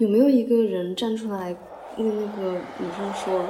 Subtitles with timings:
[0.00, 1.54] 有没有一个人站出来
[1.94, 3.44] 跟那个女生说？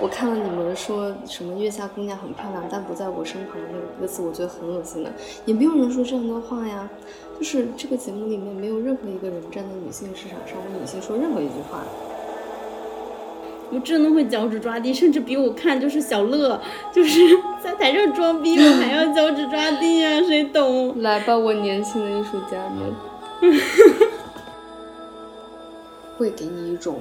[0.00, 5.12] 我看了你们说什么月下姑娘很漂亮，但不在我身旁的那个歌词，我觉得很恶心的。
[5.44, 6.90] 也没有人说这样的话呀，
[7.38, 11.84] 就是这个节目里面没有任何一个人站在女性市场上为女性说任何一句话。
[13.70, 16.60] 我真的会脚趾抓地，甚至比我看就是小乐，
[16.92, 17.20] 就是
[17.62, 21.00] 在台上装逼，我还要脚趾抓地呀，谁懂？
[21.02, 22.92] 来吧，我年轻的艺术家们，
[26.24, 27.00] 会给你一种。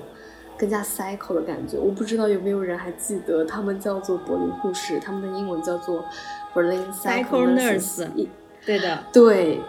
[0.55, 6.05] 更加 cycle 的感觉，我不知道有没有人还记得，他们叫做柏林护士，他们的英文叫做
[6.53, 8.07] Berlin Cycle Nurse。
[8.63, 9.59] 对的，对。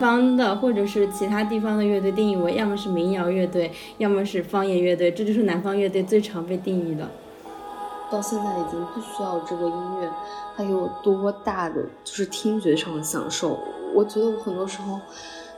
[0.00, 7.08] 方的或者是其他地方的乐队定义为，要么是民谣乐队，要么是方言乐队，这就是南方乐队最常被定义的。
[8.10, 10.10] 到现在已经不需要这个音乐，
[10.56, 13.60] 它给我多大的就是听觉上的享受。
[13.94, 15.00] 我觉得我很多时候。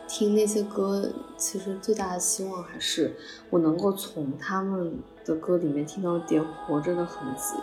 [0.08, 3.16] 听那些歌，其实最大的希望还是
[3.50, 7.54] 我能够从他们的歌里面听到点活着的痕迹，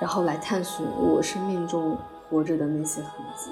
[0.00, 1.96] 然后来探寻我生命中
[2.28, 3.50] 活着的那些痕迹。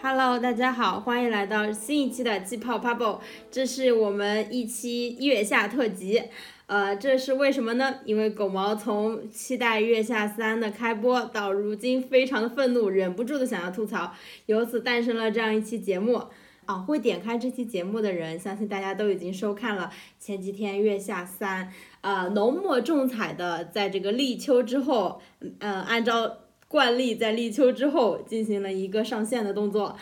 [0.00, 3.18] Hello，大家好，欢迎来到新一期的气泡 Bubble，
[3.50, 6.22] 这是我们一期月下特辑。
[6.66, 7.96] 呃，这是为什么呢？
[8.04, 14.12] 因为狗毛从期待《月下三》的开播到如今非常的愤怒，忍不住的想要吐槽，
[14.46, 16.22] 由此诞生了这样一期节目。
[16.66, 21.66] 啊，会点开这期节目的人，相信大家都已经收看了前几天《月下三》，
[22.00, 25.20] 呃，浓墨重彩的在这个立秋之后，
[25.58, 29.94] 呃，按照惯例在立秋之后进行了一个上线的动作。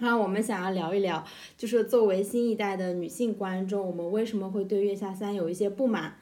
[0.00, 1.24] 那我们想要聊一聊，
[1.56, 6.14] 就是作为新一代的女性观众，我们为什么会对《月下三》有一些不满？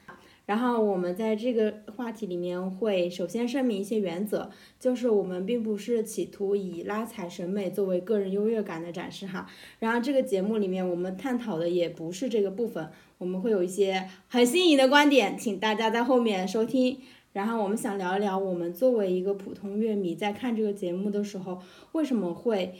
[0.45, 9.49] 然后我们在这个话题里面会首先声明一些原则，就是我们并不是企图以拉踩审美作为个人优越感的展示哈。
[9.79, 16.99] 然后这个节目里面我们探讨的也不是这个部分，我们会有一些很新颖的观点，请大家在后面收听。
[17.33, 21.63] 然后我们想聊一聊，我们作为一个普通乐迷在看这个节目的时候，
[21.93, 22.75] 为什么会？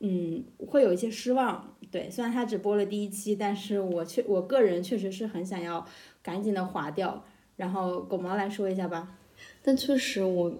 [0.00, 5.84] 嗯，会有一些失望，对，虽然他只播了第一期，但是我确我个人确实是很想要
[6.22, 7.24] 赶紧的划掉。
[7.56, 9.18] 然后狗毛来说一下吧。
[9.60, 10.52] 但确实我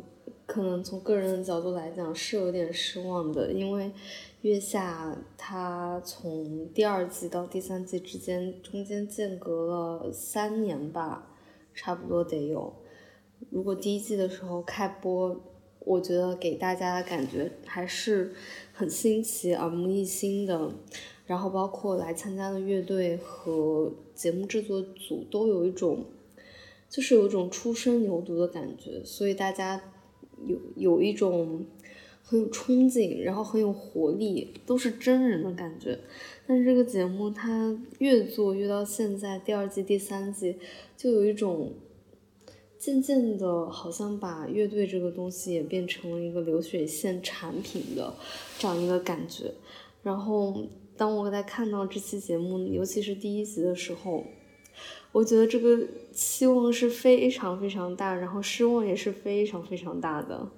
[0.44, 3.92] 可能从个人的角度来讲是有点失望的，因为
[4.40, 11.30] 月下它从第二季到第三季之间中间间隔了三年吧，
[11.72, 12.74] 差不多得有。
[13.50, 15.40] 如果第一季的时候开播。
[15.88, 18.34] 我觉得给大家的感觉还是
[18.74, 20.70] 很新奇、耳目一新的，
[21.26, 26.04] 然后包括来参加的乐队和节目制作组都有一种，
[26.90, 29.80] 就是有一种初生牛犊的感觉，所以大家
[30.46, 31.64] 有有一种
[32.22, 35.98] 很有冲劲，然后很有活力，都是真人的感觉。
[36.46, 40.56] 但是这个节目它越做越到现在第二季、第三季，
[40.98, 41.72] 就有一种。
[42.78, 48.14] 渐渐的，好像把乐队这个东西也变成了一个流水线产品的
[48.58, 49.52] 这样一个感觉。
[50.02, 50.64] 然后，
[50.96, 54.24] 当我在看到这期节目，尤其是第一集的时候，
[55.10, 60.48] 我觉得这个期望是非常非常大，然后失望也是非常非常大的。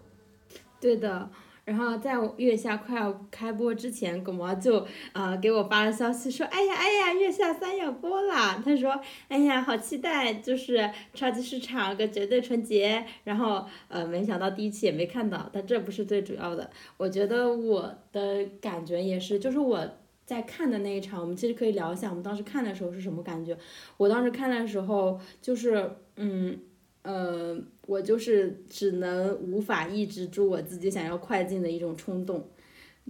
[0.79, 1.31] 对的。
[1.71, 9.01] 然后在月下快要开播之前，狗毛就呃给我发了消息说：“哎呀哎呀，月下三要播了。”他说
[9.31, 16.69] ：“哎呀，好期待，就是超级市场个绝对纯洁。”然后呃，没想到第一期也没看到，但这不是最主要的。
[16.97, 19.89] 我觉得我的感觉也是，就是我
[20.27, 23.57] 在看的那一场，我们其实可以聊一下我们当时看的时候是什么感觉。
[23.97, 26.59] 我当时看的时候就是嗯。
[27.03, 27.57] 呃，
[27.91, 32.47] 我就是只能无法抑制住我自己想要快进的一种冲动，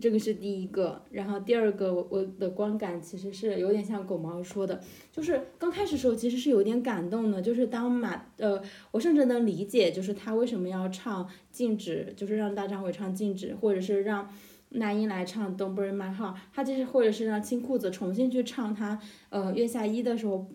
[0.01, 1.03] 这个是第一个。
[1.11, 4.81] 然后第二个，我我的观感其实是有点像狗毛说的，
[5.13, 8.59] 就是刚开始时候其实是有点感动的，就是当马呃，
[8.91, 14.33] 我甚至能理解，就是他为什么要唱禁止，就是让大张伟唱禁止，或者是让
[14.71, 18.99] 那英来唱 Don't Break My Heart，他就是或者是让青裤子重新去唱他
[19.29, 20.51] 呃月下一的时候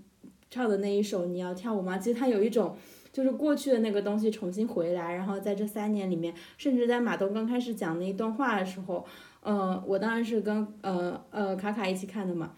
[0.49, 1.99] 唱的那一首你要跳舞吗？
[1.99, 2.75] 其实他有一种。
[3.15, 9.05] 就是过去的那个东西重新回来，然后在这三年里面，甚至在马东刚开始讲那一段话的时候，
[9.39, 12.51] 呃，我当然是跟呃呃卡卡一起看的嘛，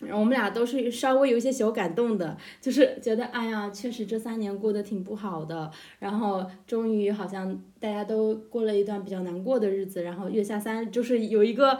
[0.00, 5.70] 然后我们俩都是稍微有一些小感动的，就是觉得哎呀，确实这三年过得挺不好的，
[6.00, 11.78] 然后终于好像大家都过了一段比较难过的日子，然后月下三就是有一个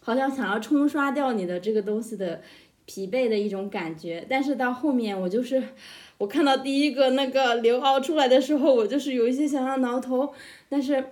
[0.00, 2.42] 好像想要冲刷掉你的这个东西的
[2.84, 5.62] 疲惫的一种感觉，但是到后面我就是。
[6.18, 10.32] 我看到第一个那个刘傲出来的时候，我就是有一些想要挠头，
[10.68, 11.04] 但是，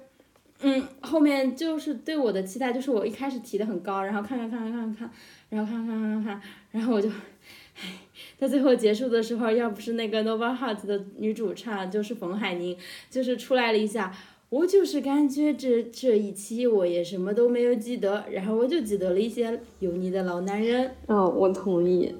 [0.60, 5.10] 嗯，后面就是对我的期待，就是我一开始提的很高，然后看看看看看看，
[5.50, 8.00] 然后看看看看看，然后我就，唉，
[8.38, 12.76] 在最后结束的时候，要不是那个 Nova Heart 的女主唱就是冯海宁，
[13.10, 14.14] 就是出来了一下，
[14.50, 20.94] 我就是感觉这这一期我也什么都没有记得，然后我就记得了一些油腻的老男人。
[21.06, 22.14] 哦，我同意，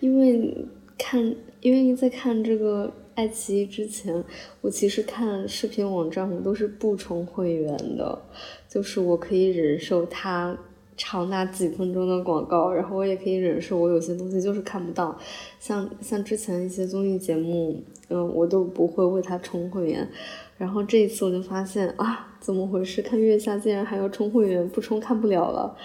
[0.00, 0.56] 因为
[0.96, 2.92] 看，因为在看这个。
[3.16, 4.24] 爱奇艺之前，
[4.62, 8.18] 我其实看视频网站，我都是不充会员的，
[8.66, 10.56] 就是我可以忍受它
[10.96, 15.18] 长达几分钟的广告，然后我也可以忍受我有些东西就是看不到，
[15.58, 20.08] 像像之前一些综艺节目，嗯，我都不会为它充会员，
[20.56, 23.02] 然后这一次我就发现啊，怎么回事？
[23.02, 25.76] 看月下竟然还要充会员，不充看不了了，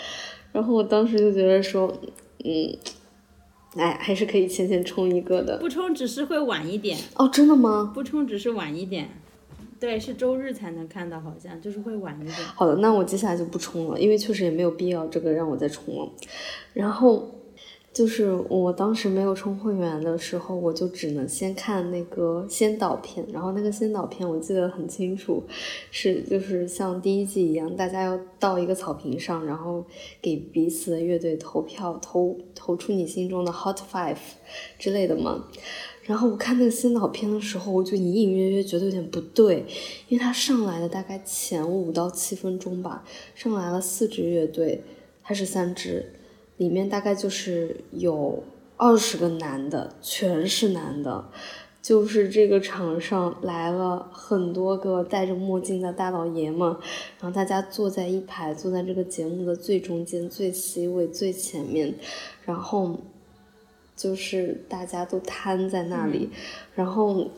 [0.54, 1.92] 然后我当时就觉得说，
[2.45, 2.77] 嗯。
[3.75, 5.57] 哎，还是可以浅浅冲一个的。
[5.60, 6.98] 不冲只是会晚一点。
[7.16, 7.92] 哦，真的吗？
[7.94, 9.10] 不冲只是晚一点，
[9.80, 12.36] 对，是周日才能看到，好像就是会晚一点。
[12.56, 16.12] 好的，那我接下来就不冲了，因为确实也没有必要这个让我再冲了。
[16.74, 17.31] 然后。
[17.95, 25.42] 就是我当时没有充会员的时候，我就只能先看那个先导片，然后那个先导片我记得很清楚，
[25.92, 29.81] 是就是像第一季一样，大家要到一个草坪上，然后
[30.21, 34.18] 给彼此的乐队投票，投投出你心中的 Hot Five
[34.77, 35.45] 之类的嘛。
[36.03, 39.65] 然后我看那个先导片的时候，我就隐隐约约觉得有点不对，
[40.09, 43.06] 因为它上来的大概前五到七分钟吧，
[43.36, 44.83] 上来了四支乐队
[45.21, 46.12] 还是三支。
[46.57, 48.43] 里面大概就是有
[48.77, 51.29] 二十个男的，全是男的，
[51.81, 56.69] 就是这个场上来了很多个戴着墨镜的大老爷们，
[57.19, 61.93] 然后大家坐在一排，坐在这个节目的最中间、最 C 位、最前面，
[62.45, 62.99] 然后
[63.95, 66.29] 就是大家都瘫在那里，
[66.73, 67.29] 然后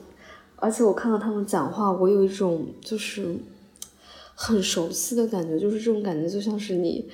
[0.58, 3.36] 而且我看到他们讲话，我有一种就是
[4.36, 7.10] 很熟悉的感觉，就是这种感觉就像是你。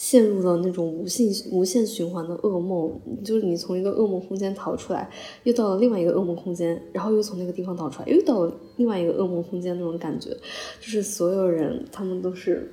[0.00, 5.10] 陷入了那种无限无限循环的噩梦，就是你从一个噩梦空间逃出来，
[5.42, 10.30] 又到了另外一个噩梦空间，然后又从那个地方逃出来，又到了另外一个噩梦空间那种感觉，
[10.80, 12.72] 就是所有人他们都是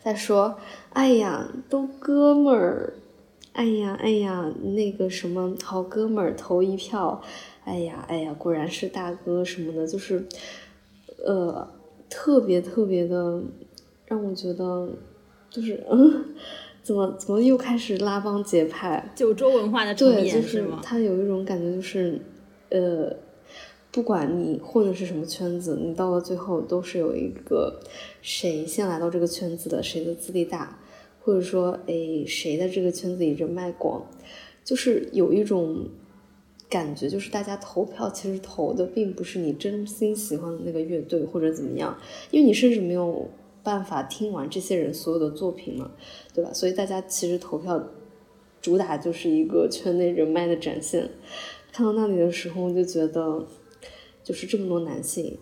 [0.00, 0.54] 在说，
[0.90, 2.94] 哎呀，都哥们儿，
[3.54, 7.20] 哎呀哎呀，那个什么好哥们儿投一票，
[7.64, 10.24] 哎呀哎呀，果然是大哥什么的，就是，
[11.26, 11.68] 呃，
[12.08, 13.42] 特别特别的
[14.06, 14.88] 让我觉得，
[15.50, 16.24] 就是嗯。
[16.88, 19.12] 怎么怎么又开始拉帮结派？
[19.14, 20.80] 九州文化的重演是吗？
[20.82, 22.18] 他有一种感觉，就是，
[22.70, 23.14] 呃，
[23.90, 27.78] 不管你混的是什么圈子，你到了最后都是有一个
[28.22, 30.78] 谁先来到这个圈子的，谁的资历大，
[31.20, 34.06] 或者说，哎，谁的这个圈子里人脉广，
[34.64, 35.86] 就是有一种
[36.70, 41.94] 感觉，就是大家投票其实投的并不是你真心喜欢的那个乐队或者怎么样，
[42.30, 43.28] 因为你甚至没有。
[43.62, 45.90] 办法听完这些人所有的作品嘛，
[46.34, 46.52] 对吧？
[46.52, 47.82] 所以大家其实投票
[48.60, 51.10] 主打就是一个圈内人脉的展现。
[51.70, 53.46] 看到那里的时候，就觉得
[54.24, 55.38] 就是这么多男性，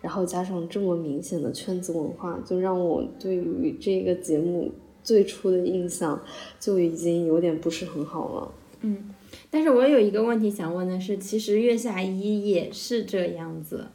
[0.00, 4.72] 然后加上这么明显的圈子文化，就让我对于这个节目
[5.02, 6.20] 最初的印象
[6.58, 8.52] 就已经有点不是很好了。
[8.80, 9.14] 嗯，
[9.50, 13.86] 但是我有一个问题想问的是，其实月下一也是这样子。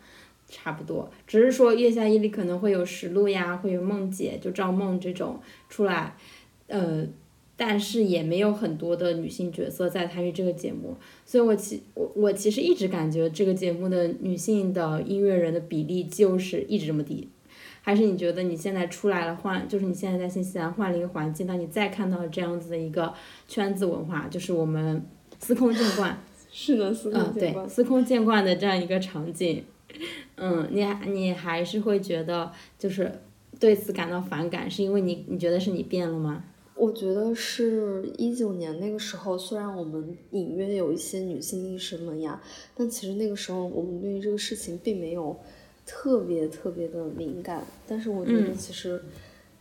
[0.54, 5.40] 差不多，只是说月下伊里可能会有石录呀，会有梦姐，就赵梦这种
[5.70, 6.14] 出来，
[6.68, 7.08] 呃，
[7.56, 17.30] 但是也没有很多的女性角色在参与这个节目，所以我其我我其实一直感觉这个节目的女性的音乐人的比例就是一直这么低，
[17.82, 23.14] 还是你觉得你现在出来了换，就是你现在在新西兰换了一个环境，当你再看到这样子的一个
[23.48, 25.02] 圈子文化，就是我们
[25.40, 29.64] 司空见惯， 是的，司空见惯，对，司空见惯的这样一个场景。
[30.42, 33.12] 嗯，你你还是会觉得就是
[33.60, 36.44] 对此感到反感，是因为你你觉得是你变了吗？
[36.74, 42.42] 我觉得是一九年那个时候，虽然我们隐约有一些女性意识萌芽，
[42.74, 45.40] 但其实那个时候我们对于这个事情并没有
[45.86, 47.64] 特别特别的敏感。
[47.88, 49.00] 但是我觉得其实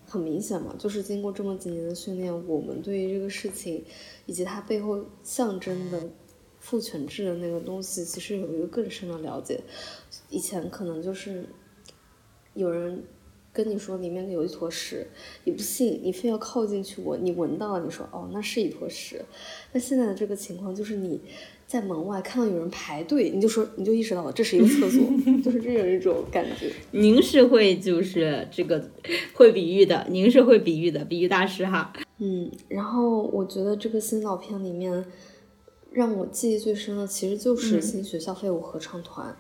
[0.07, 3.85] 很明显嘛，就是经过这么几年的训练，我们对于这个事情
[4.25, 6.09] 以及它背后象征的。
[6.63, 9.59] 父权制的那个东西，其实有一个更深的了解。
[10.31, 11.45] 以前可能就是
[12.55, 13.05] 有人
[13.53, 15.07] 跟你说里面有一坨屎，
[15.45, 19.21] 你不信，你非要靠近去闻，你闻到了，你说哦，那是一坨屎。
[19.73, 21.21] 那现在的这个情况就是你
[21.67, 25.03] 在门外看到有人排队，你就说你就意识到了这是一个厕所，
[25.43, 26.73] 就是这样一种感觉。
[26.93, 28.89] 您是会就是这个
[29.35, 31.93] 会比喻的，您是会比喻的，比喻大师哈。
[32.19, 35.05] 嗯，然后我觉得这个新老片里面。
[35.93, 39.37] 让我记忆最深的其实就是新学校废物合唱团，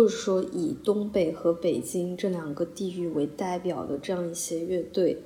[0.00, 5.18] 或者说以东北和北京这两个地域为代表的这样一些乐队。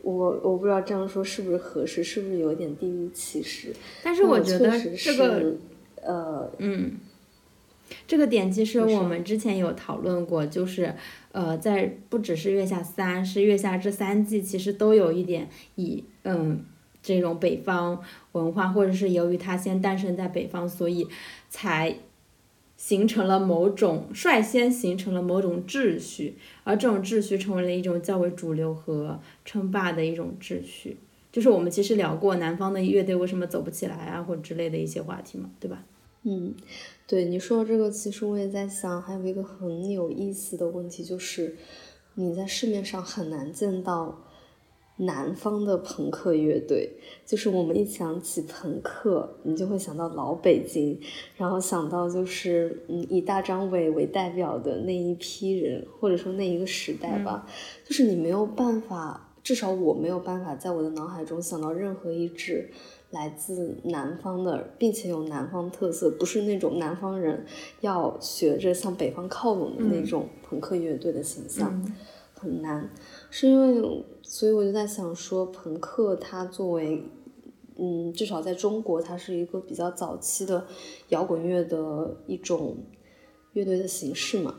[0.00, 3.74] 我我不知道这样说是不是合适，是不是有一点地域歧视？
[4.02, 5.54] 但是我觉得这个，
[6.00, 6.92] 呃，嗯，
[8.06, 10.94] 这个点其实我们之前有讨论过，就是
[11.32, 16.64] 呃，在不只是月下三，是月下这三季，其实都有一点以嗯
[17.02, 18.02] 这种北方
[18.32, 21.06] 文化，或者是由于它先诞生在北方，所以
[21.50, 21.98] 才。
[22.86, 30.98] 形成了某种率先形成了某种秩序，而这种秩序成为了一种较为主流和称霸的一种秩序。
[31.32, 35.82] 就是我们其实聊过南方的乐队为什么走不起来啊，或者之类的一些话题嘛，对吧？
[36.24, 36.54] 嗯，
[37.06, 41.56] 对你说这个，其实我也在想，还有一个很有意思的问题，就是
[42.16, 44.20] 你在市面上很难见到。
[44.96, 46.88] 南方的朋克乐队，
[47.26, 50.96] 就是我们一想起朋克，你就会想到老北京，
[51.36, 57.44] 然后想到就是嗯以大张伟为代表的那一批人，或者说那一个时代吧，
[57.84, 62.70] 就是你没有办法，至少我没有办法在我的脑海中想到任何一支
[63.10, 67.44] 来自南方的，并且有南方特色，不是那种南方人
[67.80, 71.84] 要学着向北方靠拢的那种朋克乐队的形象，
[72.32, 72.88] 很难，
[73.28, 74.04] 是因为。
[74.26, 77.04] 所以我就在想说，朋克它作为，
[77.76, 80.66] 嗯，至少在中国，它是一个比较早期的
[81.10, 82.78] 摇滚乐的一种
[83.52, 84.56] 乐队的形式嘛，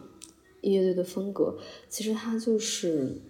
[0.61, 1.57] 乐队的风格，
[1.89, 3.21] 其实它就是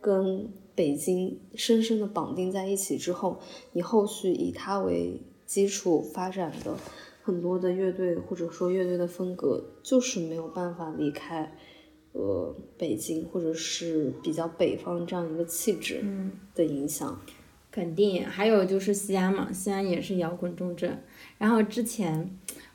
[0.00, 3.38] 跟北京深深的绑定在一起之后，
[3.72, 6.76] 你后续以它为基础发展的
[7.22, 11.56] 很多的乐队或者说乐队的风格，就是没有办法离开。
[12.20, 16.02] 呃，北京或者是比较北方这样一个气质
[16.52, 17.16] 的影响，
[17.70, 21.00] 肯定还有就是西安嘛，西安也是摇滚重镇。
[21.38, 22.28] 然后之前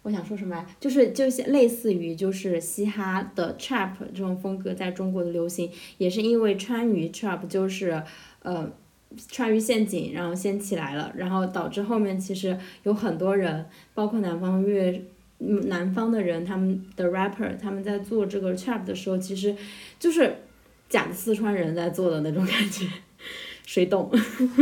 [0.04, 8.02] 我想说什么，就是就是类似于就是嘻哈的 trap 这种风格在中国的流行，也是因为川渝 trap 就是
[8.44, 8.72] 呃
[9.28, 15.04] 川渝陷阱，然后先起来了，然后导致后面其实有很多人，包括南方乐。
[15.66, 19.56] 南方的人，他们的 rapper，他们在做这个 trap 的时候，其实
[20.00, 20.36] 就是
[20.90, 22.86] 假的四川人在做的那种感觉，
[23.66, 24.12] 谁懂？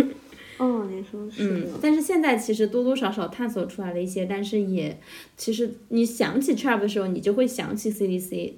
[0.57, 1.49] 哦，你说是。
[1.49, 4.99] 嗯，但是现在其实多多少少探索出来了一些，但是也
[5.35, 8.53] 其实你想起 trap 的时候，你就会想起 CDC，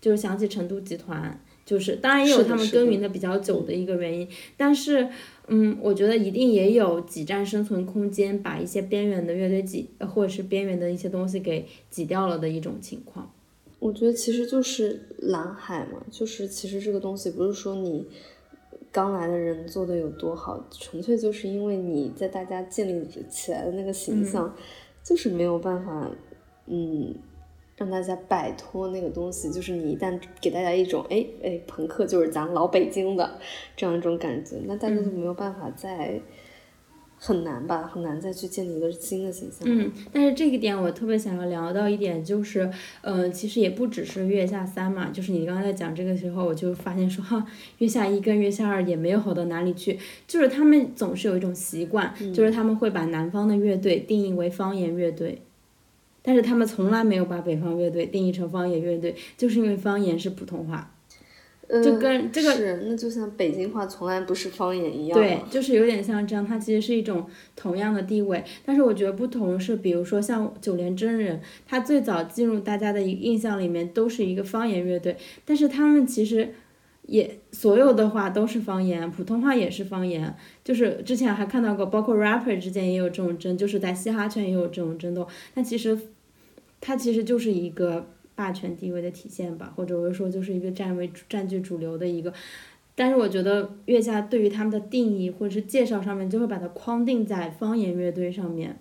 [0.00, 5.08] 就是想起成都集团，就是当然也有他们耕耘的比较久的一个原因，但是。
[5.48, 13.30] 嗯，我觉得一定也有挤占生存空间，把一些边缘的乐队挤，或者是边缘的一些东西给挤掉了的一种情况。
[13.78, 18.06] 我觉得其实就是蓝海嘛，就是其实这个东西不是说你
[18.90, 24.54] 刚来的人做的有多好，纯粹就是因为你在大家建立起来的那个形象，
[25.04, 26.10] 就是没有办法，
[26.66, 27.14] 嗯。
[27.76, 33.38] 让大家摆脱那个东西，就是你一旦给大家一种哎哎，朋克就是咱老北京的
[33.76, 36.20] 这样一种感觉，那大家就没有办法再
[37.18, 39.60] 很难吧，很难再去建立一个新的形象。
[39.66, 42.70] 嗯，但是这个点我特别想要聊到一点，就是，
[43.02, 47.46] 嗯，其实也不只是月下三嘛，就是你刚才在讲这个时候，我就发现说哈，
[47.78, 55.42] 月下一跟月下二也没有好到哪里去，就是他们总是有一种习惯，就是他们会把南方的乐队定义为方言乐队。
[56.26, 60.92] 但是他们从来没有把北方乐队定义成方言乐队，就是因为方言是普通话，
[61.68, 65.16] 就跟这个是那就像北京话从来不是方言一样。
[65.16, 68.42] 对，就是有点像这样，它其实是一种同样的地位。
[68.64, 76.54] 但是我觉得不同是，比如说像九连真人，他最早进入大家的印象里面都是一个方言乐队，但是他们其实
[77.02, 80.34] 也所有的话都是方言，普通话也是方言。
[80.64, 85.26] 就是之前还看到过，包括 rapper 之间也有这种争，就是在嘻哈圈也有这种争斗。
[85.54, 85.96] 但其实。
[86.86, 92.32] 它其实就是一个霸权地位的体现吧，或者我说就是一个占为占据主流的一个，
[92.94, 98.78] 但是我觉得乐家对于他们的定义或者是介绍上面就会把它框定在方言乐队上面，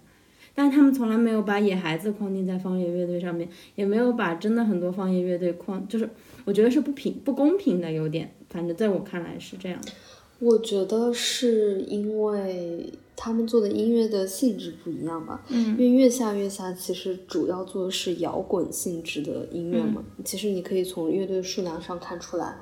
[0.53, 6.07] 但是他们从来没有把野孩子框定在方言乐队上面，也没有把真的很多方言乐队框，就是
[6.43, 9.81] 我觉得是不平不公平的有点，反正在我看来是这样。
[10.37, 12.93] 我觉得是因为。
[13.17, 15.43] 他们做的音乐的性质不一样吧？
[15.47, 20.03] 嗯，因为月下月下其实主要做的是摇滚性质的音乐嘛。
[20.25, 22.57] 其实你可以从乐队数量上看出来，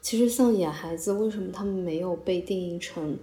[0.00, 3.18] 其实像野孩子为什么他们没有被定义成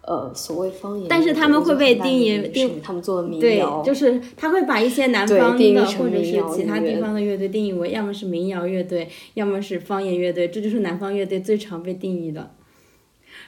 [0.00, 1.06] 呃所谓方言？
[1.10, 12.54] 但是他们会被定义定他们做的民谣，就是他会把一些南方的或者是其他地方的乐队定义为要么是民谣乐队，要么是方言乐队，这就是南方乐队最常被定义的，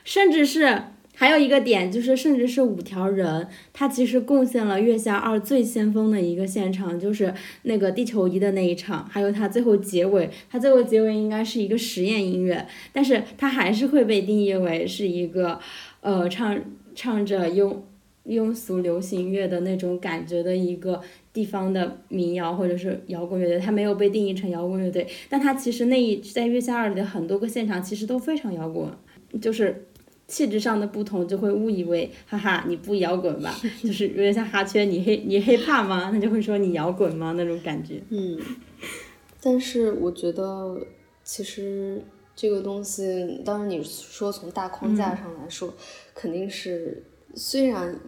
[0.05, 0.83] 甚至是。
[1.21, 7.35] 还有一个点就是，甚至是五条人，他其实贡献了《月下二》最先锋的一个现场，就是
[7.65, 15.61] 那个地球仪的那一场，还有他最后结尾，他最后结尾应该是一个实验音乐，但是他还是会被定义为是一个，
[16.01, 16.59] 呃，唱
[16.95, 17.77] 唱着庸
[18.25, 21.03] 庸俗流行乐的那种感觉的一个
[21.35, 28.89] 地方的民谣或者是摇滚乐队，他没有被定义成摇滚乐队，但他其实那一在《月下二》里的很多个现场其实都非常摇滚，
[29.39, 29.85] 就是。
[30.31, 33.53] 气质上的不同，就会误以为，哈哈，你不摇滚吧？
[33.83, 36.09] 就是有点像哈圈，你黑你黑怕吗？
[36.13, 37.35] 他就会说你摇滚吗？
[37.37, 38.01] 那种感觉。
[38.11, 38.39] 嗯，
[39.43, 40.87] 但是我觉得
[41.25, 42.01] 其实
[42.37, 45.75] 这个东西，当然你说从大框架上来说，
[46.15, 47.03] 肯定是
[47.35, 47.99] 虽然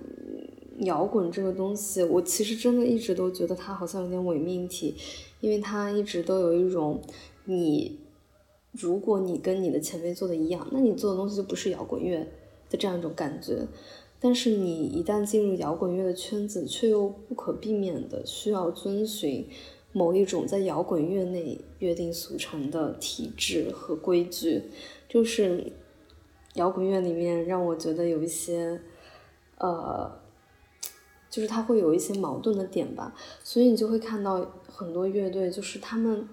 [0.78, 4.94] 摇滚这个东西，我其实真的一直都觉得它好像有点伪命题，
[5.40, 7.02] 因为它一直都有一种
[7.46, 7.98] 你。
[8.72, 12.26] 如果你跟你的前辈做的一样，那你做的东西就不是摇滚乐
[12.70, 13.66] 的这样一种感觉。
[14.18, 19.46] 但是你一旦进入摇滚乐的圈子，却又不可避免的需要遵循
[19.92, 24.62] 某一种在摇滚乐内约定俗成的体制和规矩，
[25.06, 25.70] 就是
[26.54, 28.80] 摇滚乐里面让我觉得有一些，
[29.58, 30.10] 呃，
[31.28, 33.14] 就是它会有一些矛盾的点吧。
[33.44, 36.26] 所以你就会看到很多乐队，就是他们。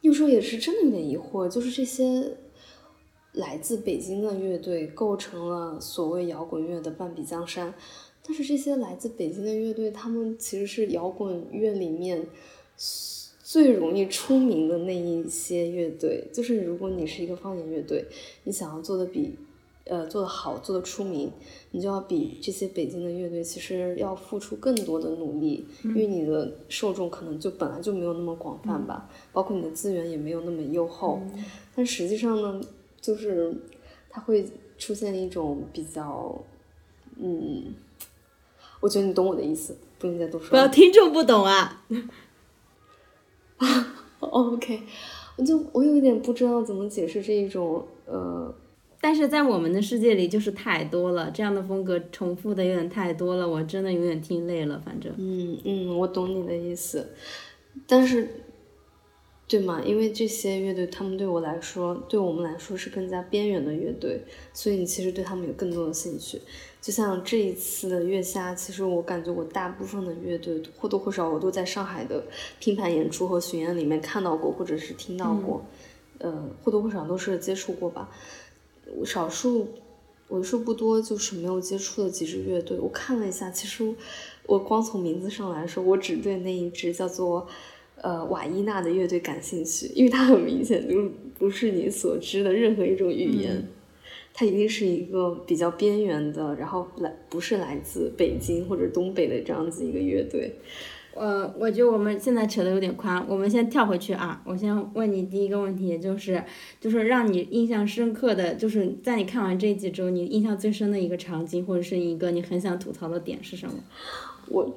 [0.00, 2.36] 有时候也是真的有点疑惑，就是这些
[3.32, 7.74] 来自北京的乐队构成了所谓摇滚乐的半壁江山，
[8.24, 12.26] 但是这些来自北京的乐队，他们其实是摇滚乐里面
[13.42, 16.24] 最容易出名的那一些乐队。
[16.32, 18.04] 就是如果你是一个方言乐队，
[18.44, 19.36] 你想要做的比。
[19.88, 21.32] 呃，做得好，做得出名，
[21.70, 31.22] 你就要比这些北京的乐队其实要付出更多的努力，因为你的受众可能就本来就没有那么广泛吧，包括你的资源也没有那么优厚。
[31.74, 32.60] 但实际上呢，
[33.00, 33.54] 就是
[34.10, 36.38] 它会出现一种比较，
[37.16, 37.72] 嗯，
[38.80, 40.50] 我觉得你懂我的意思，不用再多说。
[40.50, 41.82] 不要听众不懂啊。
[44.20, 44.82] OK，
[45.36, 48.54] 我就我有一点不知道怎么解释这一种呃。
[49.00, 54.80] 但是在我们的世界里就是太多了，这样的风格重复的有点太多了，我真的有点听累了。
[54.84, 57.06] 反正，嗯嗯，我懂你的意思，
[57.86, 58.28] 但是，
[59.46, 59.80] 对嘛？
[59.84, 64.20] 因为这些乐队，他们对我来说，对我们来说是更加边缘的乐队，
[64.52, 66.40] 所以你其实对他们有更多的兴趣。
[66.80, 72.24] 就像这一次的月下，其实我感觉我大部分的乐队或多或少我都在上海的
[72.58, 75.64] 拼盘演出和巡演里面看到过，或者是听到过，
[76.18, 78.10] 呃，或多或少都是接触过吧。
[79.04, 79.68] 少数
[80.28, 83.94] 为数不多就是没有接触的几支乐队，我看了一下，其实
[84.46, 87.46] 我光从名字上来说，我只对那一支叫做
[88.02, 93.66] 呃瓦伊娜的乐队感兴趣，因为它很明显就是不是你所知的任何一种语言，
[94.34, 100.54] 它一定是一个比较边缘的，然后来不是来自北京或者东北的这样子一个乐队。
[101.14, 104.40] 我，我觉得我们现在扯的有点宽，我们先跳回去啊。
[104.44, 106.44] 我先问你第一个问题，就是，
[106.80, 113.74] 就是让你印象深刻的就是在你看完这一集之后，你印象最深的一个场景，或者是一个你很想吐槽的点是什么？
[114.48, 114.72] 我，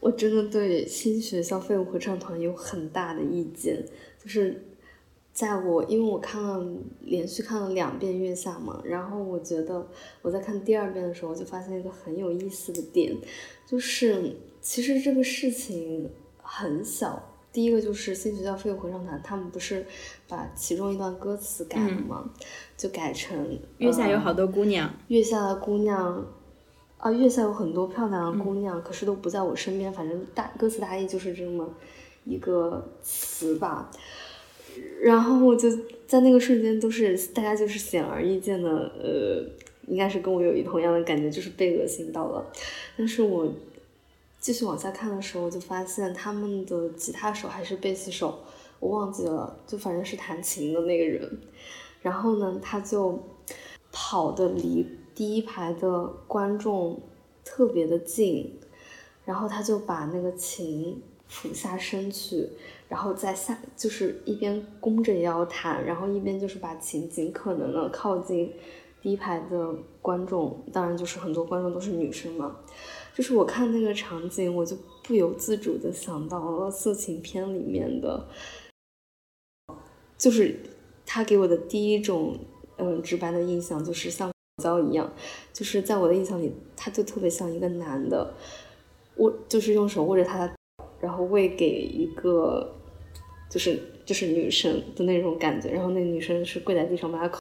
[0.00, 3.84] 我真的对新学校废物合唱团有很大的意见，
[4.22, 4.64] 就是
[5.34, 6.66] 在我因为我看了
[7.02, 9.86] 连续看了两遍月下嘛，然后我觉得
[10.22, 13.14] 我在看第二遍的时候就发现一个很有意思的点，
[13.66, 14.36] 就是。
[14.64, 16.08] 其实这个事情
[16.42, 17.22] 很小，
[17.52, 19.84] 第一个就是新学校废物合唱团，他们不是
[20.26, 22.30] 把其中一段歌词改了吗？
[22.74, 26.26] 就改成月下有好多姑娘，月下的姑娘
[26.96, 29.92] 啊，月下有很多漂亮的姑娘，可是都不在我身边。
[29.92, 31.68] 反正大歌词大意就是这么
[32.24, 33.90] 一个词吧。
[35.02, 35.68] 然后我就
[36.06, 39.44] 在那个瞬间，都是大家就是显而易见的，呃，
[39.88, 42.50] 应该是跟我有一同样的感觉，就是被恶心到了。
[42.96, 43.52] 但是我。
[44.44, 48.40] 继续往下看的时候，我就发现他们的吉他手还是贝斯手，
[48.78, 51.40] 我忘记了，就反正是弹琴的那个人。
[52.02, 53.18] 然后呢，他就
[53.90, 57.00] 跑的离第一排的观众
[57.42, 58.60] 特别的近，
[59.24, 62.46] 然后他就把那个琴俯下身去，
[62.86, 68.52] 然后在下就是一边弓着腰弹，然后一边就是把琴尽可能的靠近
[69.00, 72.54] 第一排的观众，当然就是很多观众都是女生嘛。
[73.14, 78.28] 就是我看那个场景，我就不由自主的想到了色情片里面的，
[80.18, 80.58] 就是
[81.06, 82.36] 他给我的第一种
[82.76, 85.12] 嗯直白的印象就是像胶一样，
[85.52, 88.34] 就是在我的印象里，他就特别像一个男的，
[89.18, 90.54] 握就是用手握着他的，
[91.00, 92.74] 然后喂给一个
[93.48, 97.38] 就是就是女生的那种感觉，然后那女生是跪在地上把他，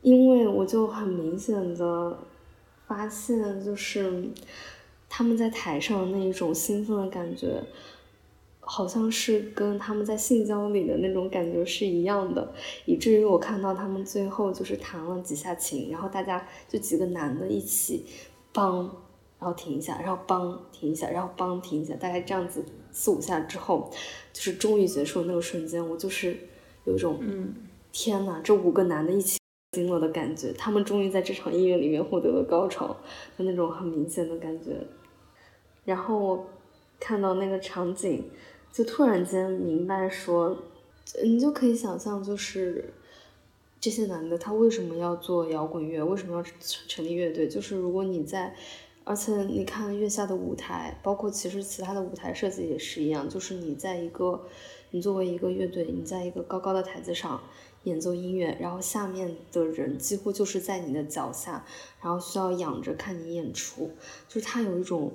[0.00, 2.18] 因为我就很明显的
[2.92, 4.28] 发现，就是
[5.08, 7.62] 他们在台上那一种兴奋的感觉，
[8.60, 12.52] 好像是跟他们在性交里的那种感觉是一样的，
[12.84, 18.04] 以至于我看到他们最后就是弹了几下琴，然后大家就几个男的一起，
[18.52, 18.82] 梆，
[19.38, 23.90] 然后停一下，然后梆停一下，然后梆停一下，大概这样子四五下之后，
[24.34, 26.36] 就是终于结束那个瞬间，我就是
[26.84, 27.54] 有一种，嗯，
[27.90, 29.38] 天呐，这五个男的一起
[29.72, 32.94] 惊了的感觉，他们终于在这场音乐里面获得了高潮
[33.38, 34.76] 就那种很明显的感觉。
[35.84, 36.46] 然后我
[37.00, 38.30] 看到那个场景，
[38.70, 40.56] 就突然间明白说，
[41.24, 42.92] 你就可以想象，就是
[43.80, 46.44] 这些男的他为什么要做摇滚乐，为什么要
[46.86, 48.54] 成立乐队，就是如果你在。
[49.04, 54.40] 而且你看月下的舞台，包括其实其他的舞台设计也是一样，就是你在一个，
[54.92, 57.42] 你作为一个乐队，你在一个高高的台子上
[57.84, 61.64] 演奏音乐，然后下面的人几乎就是在你的脚下，
[62.00, 63.90] 然后需要仰着看你演出，
[64.28, 65.12] 就是它有一种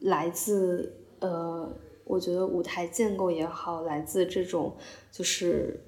[0.00, 1.70] 来自呃，
[2.04, 4.76] 我觉得舞台建构也好，来自这种
[5.12, 5.84] 就是。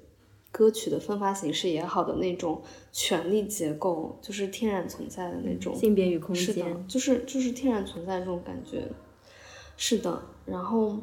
[0.55, 8.87] 歌曲的分发形式也好的那种权力结构，就是天然存在的那种性别与空是的间，，就是就是天然存在这种感觉，
[9.77, 10.21] 是的。
[10.45, 10.99] 然后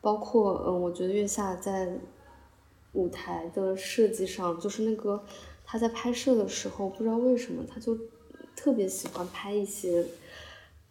[0.00, 1.96] 包括呃，我觉得月下在
[2.98, 5.22] 舞台的设计上，就是那个
[5.64, 7.96] 他在拍摄的时候，不知道为什么他就
[8.56, 10.04] 特别喜欢拍一些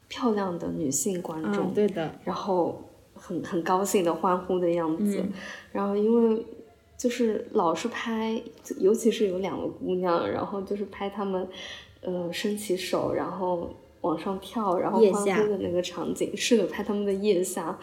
[0.08, 2.82] 漂亮的女性观众，嗯，对的，然后
[3.14, 5.34] 很很高兴的欢呼的样子，嗯。
[5.74, 6.46] 然后因为
[6.98, 8.42] 就是老是拍，
[8.80, 11.46] 尤其是有两个姑娘，然后就是拍她们，
[12.00, 17.78] 呃，伸起手，然后往上跳，然后欢呼的那个场景，是的，拍他们的腋下，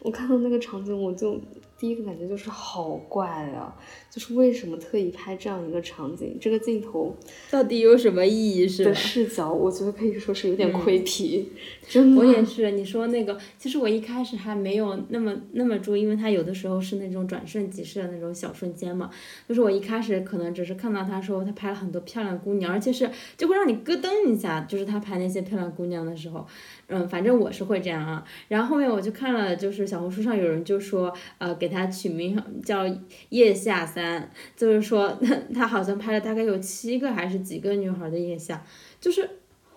[0.00, 1.38] 我看到那个场景，我就
[1.80, 3.74] 第一个感觉就是好怪啊，
[4.10, 7.16] 就是为什么特意拍这样一个场景，这个镜头
[7.50, 8.94] 到底有什么意义是吧的？
[8.94, 11.50] 视角，我觉得可以说是有点嗯亏皮，
[11.88, 19.10] 真的，我也是，你说那个，其实我一开始还没有那么那么注意，因为他有的时候是那种转瞬即逝的那种小瞬间嘛。
[19.48, 26.46] 就是我一开始可能只是看到他说他拍了很多漂亮姑娘，而且是就会让你咯噔一下，就是他拍那些漂亮姑娘的时候，
[26.90, 28.24] 嗯，反正我是会这样啊。
[28.48, 32.84] 然后后面我就看了，就是小红书上有人就说，呃，给他取名叫
[33.30, 35.18] 腋下三，就是说
[35.54, 38.64] 他好像拍了大概有七个还是几个女孩的腋下，
[39.00, 39.28] 就是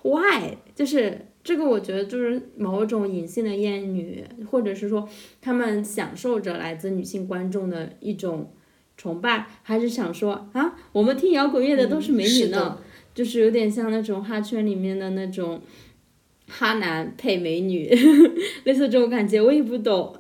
[0.02, 5.08] why，就是这个我觉得就是某种隐性的厌女，或者是说
[5.42, 8.52] 他们享受着来自女性观众的一种
[8.98, 15.62] 崇拜，还是想说啊，我们听摇滚乐的都是美女呢，是就是有点像那种哈圈里面的那种
[16.48, 17.90] 哈男配美女，
[18.66, 20.16] 类似这种感觉，我也不懂。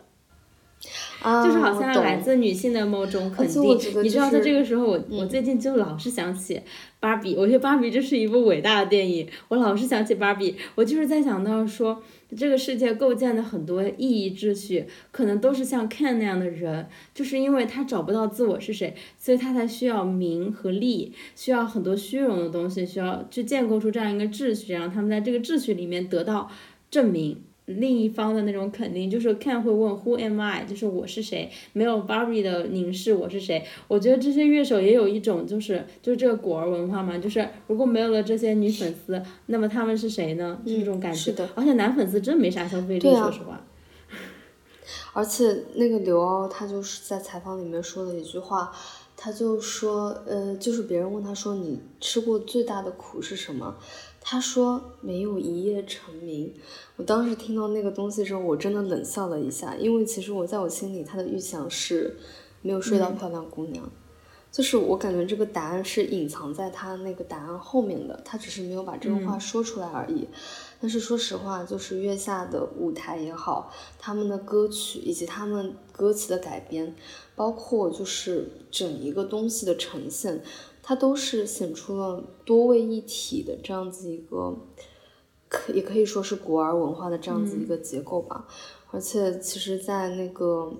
[1.23, 3.63] 啊，就是好像来自女性的某种肯定。
[4.03, 6.61] 你知道，在这个时候，我、嗯我最近就老是想起
[6.99, 12.03] 芭比，我觉得芭比这是一部伟大的电影，我老是想起芭比，我就是在想到说，
[12.37, 26.51] 这个世界构建的很多意义秩序，可能都是像 Ken 那样的人，就是因为他找不到自我是谁，所以他才需要名和利，需要很多虚荣的东西，需要去建构出这样一个秩序，让他们在这个秩序里面得到
[26.91, 27.41] 证明。
[27.65, 31.49] 另一方的那种肯定，就是 Ken 会问 Who am I，就是我是谁？
[31.71, 33.65] 没有 Barbie 的凝视，我是谁？
[33.87, 40.59] 我觉得这些乐手也有一种就是就是这个果儿文化嘛，就是如果没有了这些女粉丝，那么他们是谁呢？
[40.65, 41.17] 是这种感觉。
[41.17, 43.65] 是的而且男粉丝真没啥消费力，啊说实话。
[45.13, 48.71] 而且那个刘骜他就是在采访里面说了一句话，
[49.15, 53.77] 他就说，呃，就是别人问他说你吃过最大的苦是什么？
[54.25, 56.53] 他说没有一夜成名。
[56.95, 62.17] 我当时听到那个东西之后，我真的冷笑了一下，因为其实我在我心里他的预想是
[62.61, 63.91] 没有睡到漂亮姑娘。
[64.49, 70.27] 就是我感觉这个答案是隐藏在他那个答案后面的，他只是没有把这个话说出来而已。
[70.79, 76.95] 但是说实话，就是月下的舞台也好，他们的歌曲以及他们歌词的改编，
[77.35, 80.43] 包括就是整一个东西的呈现，
[80.83, 84.55] 它都是显出了多位一体的这样子一个，
[85.47, 88.45] 可也可以说是古儿文化的这样子一个结构吧。
[88.91, 90.71] 而且其实，在那个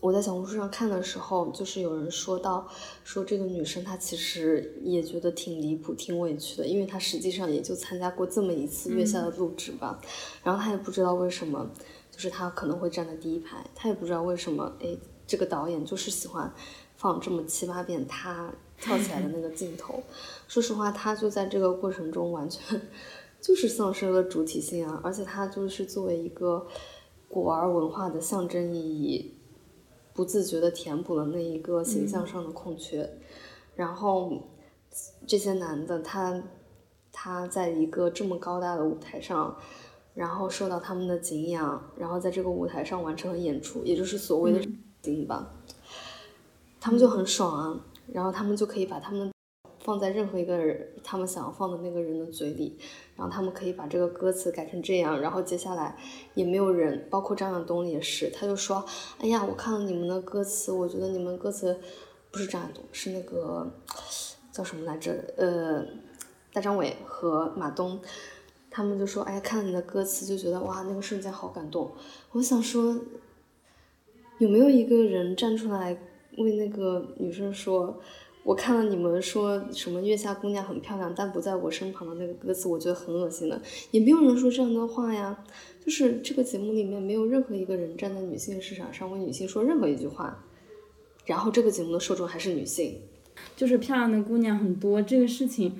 [0.00, 2.68] 我在小红书上看的时候，就是有人说到，
[3.02, 10.00] 说这个女生她其实也觉得挺离谱、挺委屈的，因为她实际上也就参加过这么一次月下的录制吧，
[10.44, 11.68] 然后她也不知道为什么，
[12.12, 16.52] 就是她可能会站在第一排，她也不知道为什么，哎，这个导演就是喜欢
[16.94, 20.02] 放这么七八遍她跳起来的那个镜头。
[20.46, 22.80] 说实话，他就在这个过程中完全
[23.40, 26.66] 就是丧失了主体性啊，而且他就是作为一个
[27.28, 29.34] 果儿文化的象征意义。
[30.14, 33.08] 不自觉的填补了那一个形象上的空缺，
[33.76, 34.48] 然后
[35.28, 36.42] 这些男的他
[37.12, 39.56] 他在一个这么高大的舞台上，
[40.14, 44.60] 然后受到他们的敬仰，然后在这个舞台上完成了演出，也就是所谓的
[45.00, 45.54] 顶吧，
[46.80, 47.80] 他们就很爽啊，
[48.12, 49.30] 然后他们就可以把他们
[49.80, 52.78] 放在任何一个人他们想要放的那个人的嘴里，
[53.16, 55.96] 然后他们可以把这个歌词改成这样，然后接下来
[56.34, 58.84] 也没有人，包括张亚东也是，他就说，
[59.18, 61.78] 哎呀，我看了你们的歌词，我觉得你们歌词
[62.30, 63.70] 不是张亚东，是那个
[64.52, 65.12] 叫什么来着？
[65.36, 65.86] 呃，
[66.52, 68.00] 大张伟和马东，
[68.70, 71.92] 他们就说，哎，看了你的歌词就觉得哇，那个瞬间好感动。
[72.32, 72.98] 我想说，
[74.38, 75.96] 有没有一个人站出来
[76.38, 78.00] 为那个女生说？
[78.44, 83.60] 我看了你们说什么月下姑娘很漂亮，但不在我身旁的那个歌词，我觉得很恶心的。
[83.90, 85.36] 也没有人说这样的话呀，
[85.84, 90.42] 就是这个节目里面没有任何一个人站在女性市场上为女性说任何一句话，
[91.26, 93.02] 然后这个节目的受众还是女性，
[93.54, 95.78] 就是漂亮的姑娘很多这个事情，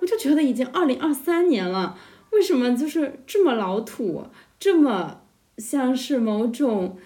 [0.00, 1.98] 我就觉得已经二零二三年了，
[2.32, 4.24] 为什么就是这么老土，
[4.58, 5.22] 这么
[5.56, 6.98] 像是某种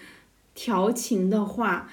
[0.57, 1.89] 调情的话？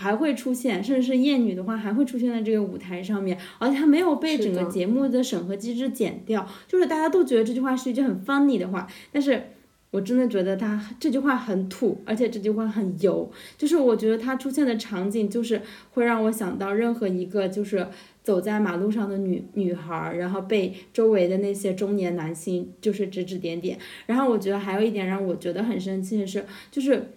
[0.00, 9.42] 还会出现，甚至是艳女的话，还会出现在这个舞台上面，而且它没有被整个节目的审核机制剪掉，就是大家都觉得这句话是一句很 funny 的话，但是
[9.90, 15.60] 我真的觉得他这句话很土，而且这句话很油，就是我觉得它出现的场景就是
[15.90, 17.86] 会让我想到任何一个就是
[18.22, 27.10] 走在马路上的女女孩，然后被周围的那些中年男性就是指指点点，然后我觉得还有一点让我觉得很生气的是，就是。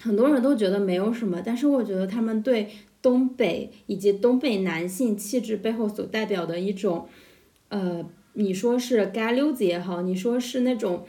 [0.00, 2.68] 很多人都觉得没有什么，但是我觉得他们对
[3.02, 7.06] 东北以及东北男性气质背后所代表的一种，
[7.68, 11.04] 呃，你说是街溜子也好，你说是那种，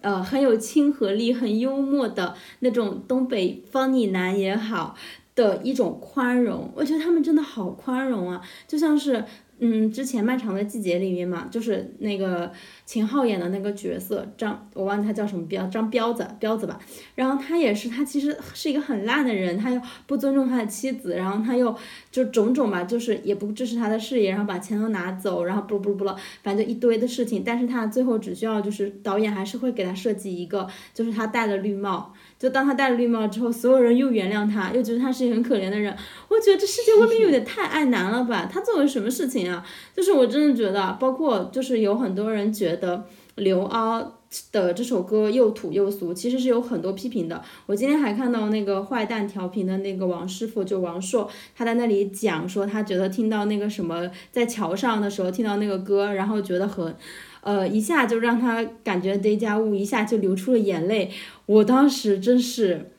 [0.00, 4.94] 呃，很有亲和力、很幽默的那种东北方女男也好
[5.34, 9.24] 的一种宽容，我觉得他们真的好宽容啊，就像是。
[9.60, 12.50] 嗯，之前《漫长的季节》里面嘛，就是那个
[12.84, 16.78] 秦昊演的那个角色张，我忘记他叫什么彪，张彪子，彪子吧。
[17.14, 21.74] 然后他也是，他其实是一个很烂的人，他又不尊重他的妻子，然后他又
[22.10, 27.42] 就种种吧，就是也不支持他的事业，然后把钱都拿走，然后不不不了，反正就一堆的事情。
[27.44, 32.12] 但是他最后只需要就是导演还是会给他设计一个，就是他戴了绿帽。
[32.38, 35.96] 就当他戴了绿帽之后，所有人又原谅他，又觉得他是一个很可怜的人。
[36.28, 38.48] 我觉得这世界未免有点太爱男了吧？
[38.50, 39.64] 他做了什么事情啊？
[39.96, 43.04] 就是我真的觉得，包括就是有很多人觉得
[43.36, 44.18] 刘凹
[44.52, 47.42] 的这首歌又土又俗，其实是有很多批评的。
[47.66, 56.94] 我今天还看到那个坏蛋调频的那个王师傅，就王硕，他在那里讲说，他觉得听到那个什么在桥上的时候听到那个歌，然后觉得很。
[57.40, 61.10] 呃，一下就让他感觉 day 家物，一下就流出了眼泪。
[61.46, 62.90] 我当时真是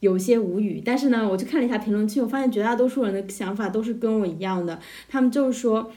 [0.00, 0.82] 有些无语。
[0.84, 5.92] 但是呢，我去看了一下评论区，我发现绝大多数人的想法都是跟我一样的，他们就是说。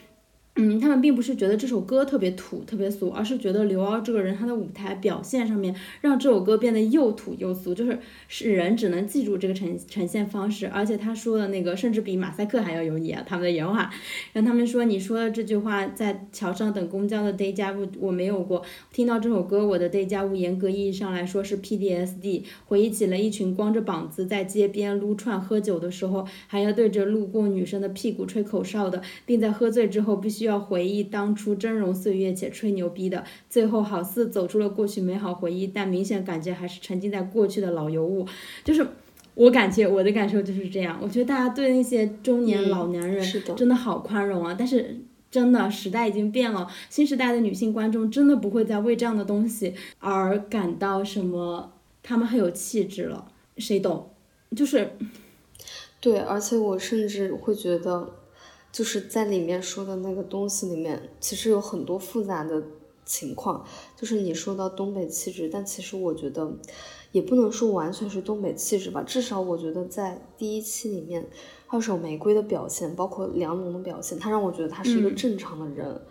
[0.57, 13.91] 嗯，他们并不是觉得这首歌特别土、特别俗，而是觉得刘骜这个人他的舞台表现上面让这首歌变得又土又俗，就是是人只能记住这个呈呈现方式，而且他说的那个甚至比马赛克还要油腻啊，他们的原话，
[14.31, 18.63] 让他们说你说的这句话在桥上等公交的 day 家务我没有过，
[18.93, 30.44] 听到这首歌我的 day 家务严格意义上来说是 PDSD，回忆起了一群光着膀子在街边撸串喝酒的时候，还要对着路过女生的屁股吹口哨的，并在喝醉之后必须。
[30.45, 38.27] 需要回忆当初峥嵘岁月且吹牛逼的，最后好似走出了过去美好回忆，但明显感觉还是沉浸在过去的老油物。
[38.63, 38.85] 就是
[39.33, 44.55] 我感觉我的感受就是这样，我觉得大家对那些中年老男人真的好宽容啊。
[44.55, 44.95] 但是
[45.31, 54.11] 真的时代已经变了，新时代的女性观众真的不会再为这样的东西而感到什么，他们很有气质了，谁懂？
[54.55, 54.91] 就是
[55.99, 58.13] 对，而且我甚至会觉得。
[58.75, 62.61] 就是在里面说的那个东西里面，其实有很多复杂的
[63.05, 63.65] 情况。
[63.95, 66.51] 就是你说到东北气质，但其实我觉得
[67.13, 69.01] 也不能说完全是东北气质吧。
[69.01, 71.25] 至少我觉得在第一期里面，
[71.67, 76.01] 二手玫瑰的表现，包括梁龙的表现，他让我觉得他是一个正常的人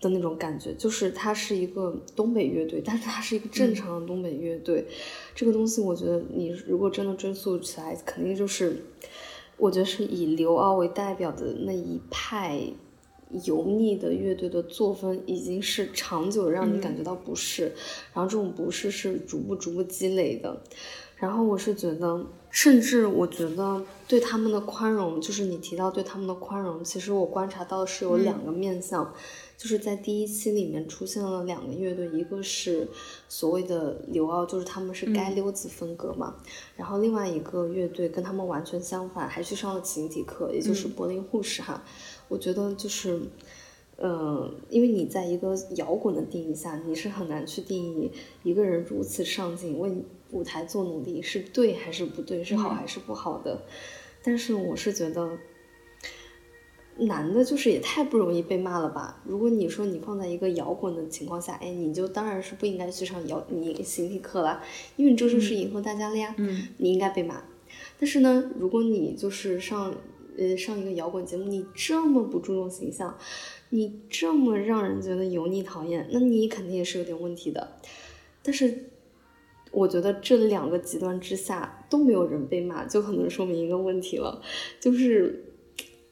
[0.00, 0.74] 的那种感觉。
[0.74, 4.88] 就是他是一个东北乐队，但是他是一个正常的东北乐队。
[5.36, 8.86] 这个东西，我觉得你如果真的追溯起来，肯定就是。
[9.62, 12.60] 我觉得是以刘骜为代表的那一派
[13.44, 17.72] 油腻的乐队的作风，已经是长久让你感觉到不适，
[18.12, 20.60] 然后这种不适是逐步逐步积累的。
[21.14, 29.14] 然后我是觉得，甚至我觉得对他们的宽容，就是你提到对他们的宽容，其实我观察到是有两个面相。
[29.62, 32.88] 就是在第一期里面出现了两个乐队，一个是
[33.28, 36.34] 所谓的刘奥，就是他们是街溜子风格嘛，
[36.76, 41.84] 然后另外一个乐队跟他们完全相反，还去上了形体课，也就是柏林护士哈。
[42.26, 43.20] 我觉得就是
[43.98, 48.10] 嗯，因为你在一个摇滚的定义下，你是很难去定义
[48.42, 49.94] 一个人如此上进为
[50.32, 53.62] 舞台做努力是对还是不对，是好还是不好的。
[54.24, 55.38] 但是我是觉得，
[56.98, 59.20] 男的就是也太不容易被骂了吧？
[59.24, 64.62] 如果你说你放在一个摇滚的情况下，哎，你就当然是不应该去上摇你形体课了，
[64.96, 66.34] 因为你这就是迎合大家了呀。
[66.38, 67.42] 嗯，你应该被骂。
[67.98, 69.94] 但是呢，如果你就是上
[70.36, 73.16] 呃上一个摇滚节目，你这么不注重形象，
[73.70, 77.76] 你这么让人觉得油腻讨厌，那你肯定也是有点问题的。
[78.42, 78.90] 但是
[79.70, 84.42] 我觉得这两个极端之下都没有人被骂，就可能说明一个问题了，
[84.78, 85.51] 就是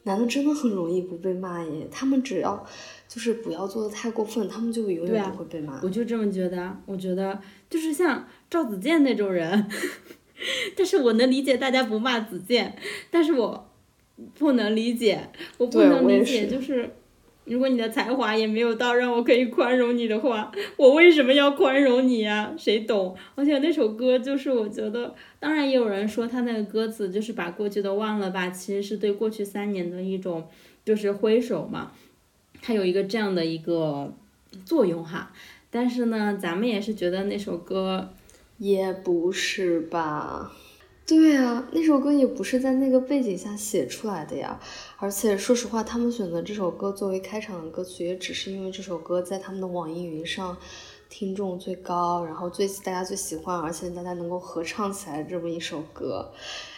[0.03, 1.87] 男的真的很容易不被骂耶。
[1.91, 2.65] 他们只要
[3.07, 5.79] 就是不要做的太过分，他们就永远不会被骂。
[5.83, 9.67] 我就这么觉得，我觉得就是像赵子健那种人。
[10.75, 12.75] 但是我能理解大家不骂子健，
[13.11, 13.69] 但是我
[14.39, 16.95] 不能理解，我不能理解，就是
[17.45, 22.53] 如果你的才华也没有到让我可以宽容你的话， 我为什么要宽容你呀？
[22.57, 23.15] 谁懂？
[23.35, 30.47] 而且那首歌就是我觉得，当然也有人说他那个歌词就是把过去都忘了吧，其实是对过去三年的一种
[30.85, 31.91] 就是挥手嘛，
[32.61, 34.13] 它有一个这样的一个
[34.65, 35.31] 作用哈。
[35.69, 38.09] 但是呢，咱们也是觉得那首歌。
[38.57, 40.51] 也不是吧，
[41.11, 44.57] 对啊，那首歌也不是在那个背景下写出来的呀。
[44.95, 50.55] 而且说实话，他们选择这首歌作为开场的歌曲，也只是因为这首歌在他们的网易云上
[51.09, 56.31] 听众最高，然后最大家最喜欢，而且大家能够合唱起来这么一首歌。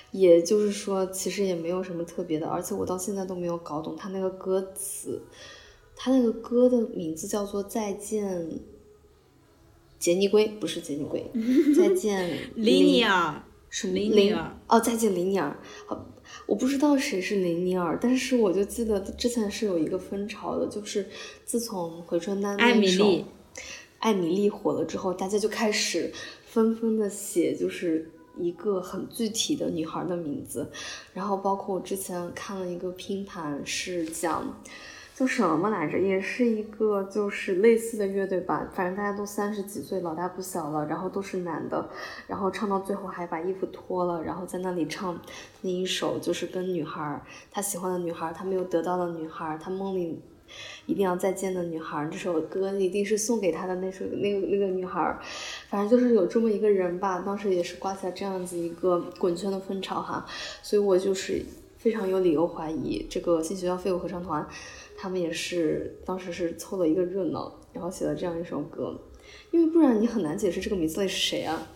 [0.09, 2.47] 也就是说，其实也没有什么特别的。
[2.47, 5.21] 而且我到现在都没有搞懂他那个歌词，
[5.95, 8.49] 他那个歌的名字叫做《再见》。
[9.99, 11.31] 杰尼龟不是杰尼龟，
[11.77, 13.41] 再见， 林尼尔，
[13.73, 14.37] 什么林？
[14.67, 15.57] 哦，再见，林尼尔。
[15.87, 16.05] 好，
[16.45, 21.09] 我不知道谁是林尼尔，但是我就记得之前是有一个风潮的，就是
[21.43, 23.03] 自从回春丹那首
[23.97, 26.13] 《艾米丽》火了之后，大家就开始
[26.45, 30.69] 纷纷的写，就是一个很具体的女孩的名字，
[31.11, 34.55] 然后包括我之前看了一个拼盘，是讲。
[35.15, 35.99] 叫什么来着？
[35.99, 41.87] 也是一个就是类似的乐队吧，反正大家都三十几岁，老大不小了，然后都是男的，
[42.25, 45.19] 然后唱到最后还把衣服脱了，然后在那里唱
[45.61, 47.21] 那一首，就是跟女孩
[47.51, 50.19] 他喜欢的女孩，他没有得到的女孩，他梦里
[50.87, 55.15] 一定要再见的女孩，这首歌一定是送给他的那首那个那个女孩，
[55.69, 60.25] 反正就是有这么一个人吧，当时也是刮起来这样子一个滚圈的风潮哈，
[60.63, 61.45] 所以我就是
[61.77, 64.47] 非常有理由怀疑这个新学校废物合唱团。
[65.03, 68.97] 他们也是当时是凑了一个热闹，然后写了这样一首歌，
[69.51, 71.67] 因为不然你很难解释这个名字里是谁啊。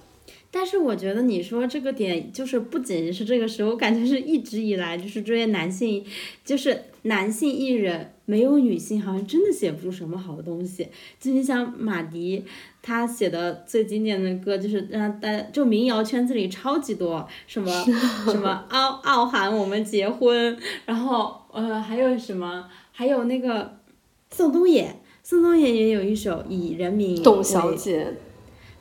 [0.49, 6.05] 但是我觉得你说这个点就是不仅是这个时候，我感觉是一直以来就是这些男性，
[6.45, 10.87] 就是男性艺人没有女性好像真的写不出什么好东西。
[11.19, 12.45] 就你像马迪，
[12.81, 17.69] 他写的最经典的歌就是让大家就民谣圈子里超级多，什么
[18.31, 22.65] 什么傲傲寒我们结婚，然后呃还有什么。
[22.97, 23.77] 还有那个
[24.31, 28.11] 宋冬野，宋冬野也有一首以人民董小姐，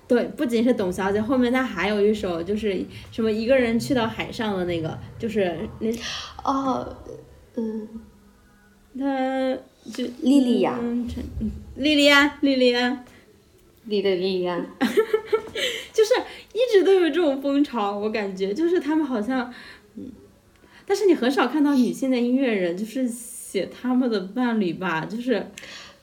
[0.08, 5.92] 对，不仅是董小姐，后面他还有一首就是什么一个人去到海上的那个，就是那
[6.42, 6.96] 哦，
[7.56, 7.86] 嗯，
[8.98, 9.54] 他
[9.92, 10.80] 就莉莉娅，
[11.74, 13.04] 莉莉安，莉莉安，
[13.84, 14.66] 莉莉莉安，
[15.92, 16.14] 就是
[16.54, 19.52] 一直都有这种风潮，我感觉就是他们好像，
[19.96, 20.10] 嗯，
[20.86, 23.06] 但是你很少看到女性的音乐人，就是。
[23.48, 25.46] 写他们的伴侣吧，就是，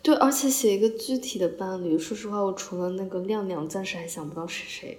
[0.02, 2.00] 对，而且写一个具体的伴侣。
[2.00, 4.98] 说实话，我除了那个亮亮，暂时还想不到是谁。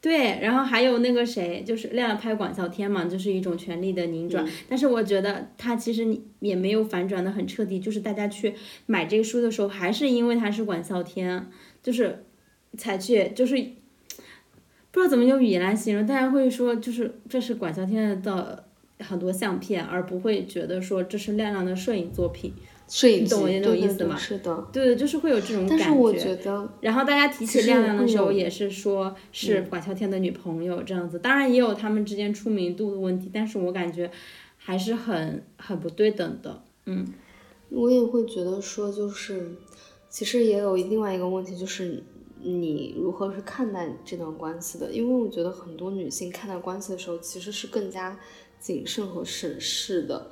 [0.00, 4.46] 对，然后还有那个谁，就是亮亮拍管啸天嘛，就是一种权力的拧转。
[4.68, 8.54] 但是我觉得他其实也没有反转的很彻底，就是大家去
[8.86, 11.50] 买这个书的时候，还是因为他是管啸天，
[11.82, 12.24] 就是
[12.78, 13.56] 才去，就是
[14.92, 18.69] 不知道怎么用语言来形容，大家会说就是这是管啸天的。
[19.00, 22.52] 很多相片，而不会觉得说这是亮亮的摄影作品，
[22.88, 24.16] 摄影懂我那种意思吗？
[24.16, 25.84] 是的，对对，就是会有这种感觉。
[25.84, 31.18] 但是我觉得，然后大家提起亮亮的时候，也是说是管啸天的女朋友这样子。
[31.18, 34.10] 当然也有他们之间出名度的问题，但是我感觉
[34.56, 36.62] 还是很很不对等的。
[36.86, 37.06] 嗯，
[37.70, 39.52] 我也会觉得说，就是
[40.08, 42.02] 其实也有另外一个问题，就是
[42.42, 44.90] 你如何去看待这段关系的？
[44.90, 48.18] 因为我觉得很多女性看待关系的时候，其实是更加。
[48.60, 50.30] 谨慎和审视的，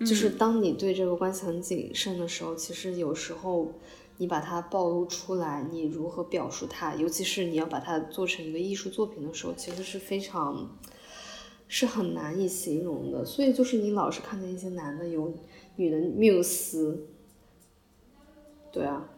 [0.00, 3.72] 就是当你对这个关系很谨慎的时候，其实有时候
[4.16, 10.78] 你把它暴露出来，你如何表述它，尤其是你要把它做成一个艺术作品的时候，其实是非常
[11.66, 13.24] 是很难以形容的。
[13.24, 15.34] 所以就是你老是看见一些男的有
[15.76, 17.08] 女的缪斯，
[18.70, 19.08] 对啊，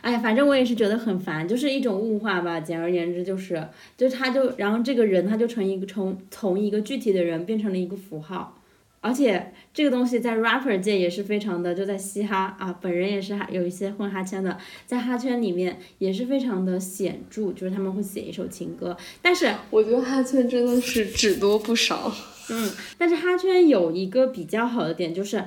[0.00, 2.60] 哎，反正我也是觉得很烦，就是一种物化吧。
[2.60, 8.60] 简而言之，就是，就他就，然后这个人他就成一个从从一个具体的人变成了一个符号，
[9.00, 22.12] 而且这个东西在 rapper 界也是非常的，就在嘻哈啊，本人也是哈有一些混哈圈的，在哈圈里面也是非常的显著，就是他们会写一首情歌，但是我觉得哈圈真的是只多不少。
[22.50, 25.44] 嗯，但是哈圈有一个比较好的点，就是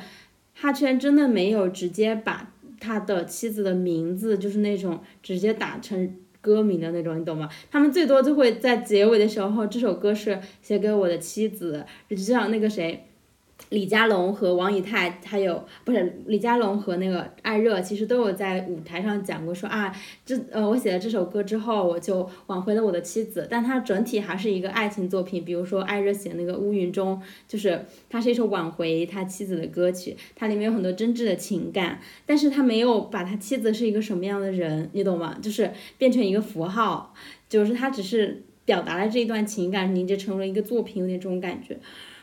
[0.54, 2.52] 哈圈真的没有直接把
[2.82, 7.48] 他的妻子的名字，就是那种直接打成歌名的那种，你懂吗？
[7.70, 13.08] 他们最多就会在结尾的时候，这首歌是写给我的妻子，就像那个谁。
[13.70, 19.96] 李佳隆和王以太，还有不是李佳隆和那个艾热，其实都有在舞台上讲过说啊，
[20.26, 25.46] 这呃我写了这首歌之后，我就挽回了我的妻子，但它整体还是一个爱情作品。
[25.46, 35.38] 比如说艾热写那个乌云中，就是它是一首挽回他妻子的歌曲，它里面有很多真挚的情感，但是他没有把他妻子是一个什么样的人，你懂吗？
[35.42, 37.14] 就是变成一个符号，
[37.48, 41.78] 就是他只是表达了这一段情感，凝结成了一个作品，有点这种感觉，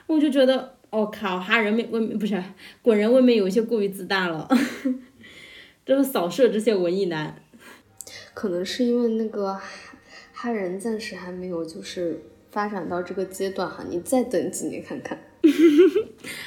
[0.06, 0.77] 我就觉得。
[0.90, 2.42] 我、靠，哈人未未不是
[2.80, 4.48] 滚人未免有些过于自大了，
[5.84, 7.40] 真是扫射这些文艺男。
[8.32, 9.62] 可能是因为那个哈
[10.32, 15.18] 哈人暂时还没有就是发展到这个阶段哈，你再等几年看看。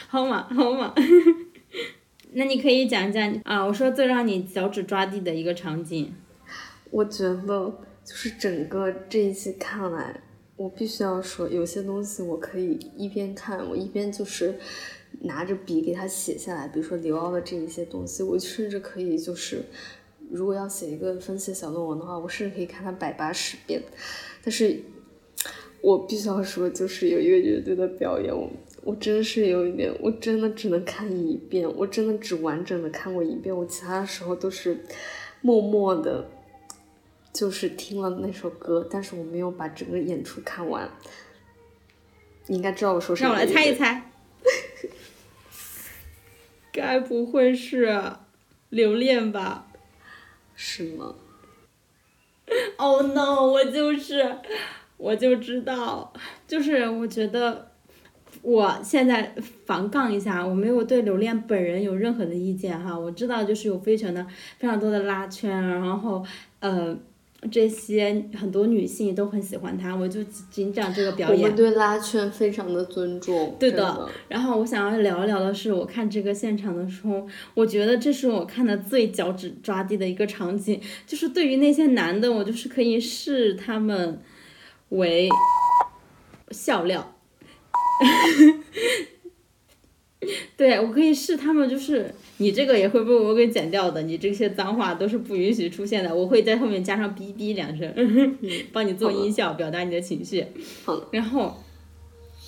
[0.07, 0.95] 好 嘛好嘛，
[2.33, 6.15] 那你可以讲一讲啊，我说最让你脚趾抓地的一个场景。
[6.89, 7.73] 我觉得
[8.03, 10.21] 就是整个这一期看来。
[10.57, 14.55] 我必须要说，有些东西我可以一边看，我一边就是
[15.21, 16.67] 拿着笔给他写下来。
[16.67, 19.63] 比如说刘奥的这一些东西，我甚至可以就是，
[20.29, 23.81] 如果要写一个分析小论文的话，我甚至可以看他百八十遍。
[24.43, 24.83] 但是，
[25.81, 28.47] 我必须要说，就是有一个乐队的表演，我
[28.83, 34.85] 我真的是有一点，我真的只能看一遍，我真的只完整的看过一遍，我其他的时候都是
[35.41, 36.29] 默默的。
[37.33, 40.89] 就是听了那首歌，但是我没有把整个演出看完。
[42.47, 43.29] 你应该知道我说什么。
[43.29, 44.11] 让我来猜一猜。
[46.73, 48.01] 该不会是
[48.69, 49.67] 留恋吧？
[50.55, 51.15] 是吗
[52.77, 53.45] ？Oh no！
[53.47, 54.37] 我就是，
[54.97, 56.11] 我就知道，
[56.47, 57.71] 就是我觉得，
[58.41, 59.33] 我现在
[59.65, 62.97] 防杠一下，我没有对留恋本人有任何的意见哈。
[62.97, 64.25] 我知道就是有非常的
[64.57, 66.25] 非常多的拉圈，然后
[66.59, 66.97] 呃。
[67.49, 71.41] 这些很多女性都很喜欢他，我就仅讲这个表演。
[71.41, 73.55] 我们对拉圈非常的尊重。
[73.59, 74.07] 对的。
[74.27, 80.79] 然后我想要聊一聊的是，我看这个现场的时候，我觉得这是我看的最脚趾抓地的一个场景。
[81.07, 84.21] 就是对于那些男的，我就是可以视他们
[84.89, 85.27] 为
[86.51, 87.15] 笑料。
[90.55, 92.13] 对，我可以视他们就是。
[92.41, 97.93] 你这个也会被我给剪掉的，你这些脏话都是不允许出现的，我会在后面加上哔哔两声，
[98.73, 100.43] 帮你做音效，表达你的情绪。
[100.83, 101.55] 好，然后。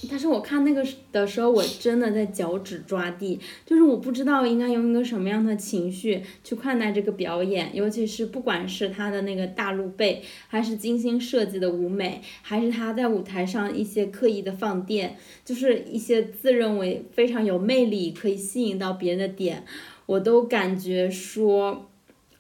[0.10, 19.64] 但是我看那个的时候，我真的在脚趾抓地，就是我不知道应该用一个什么样的情绪去看待这个表演，尤其是不管是他的那个大露背，还是精心设计的舞美，还是他在舞台上一些刻意的放电，就是一些自认为非常有魅力可以吸引到别人的点，
[20.06, 21.90] 我都感觉说。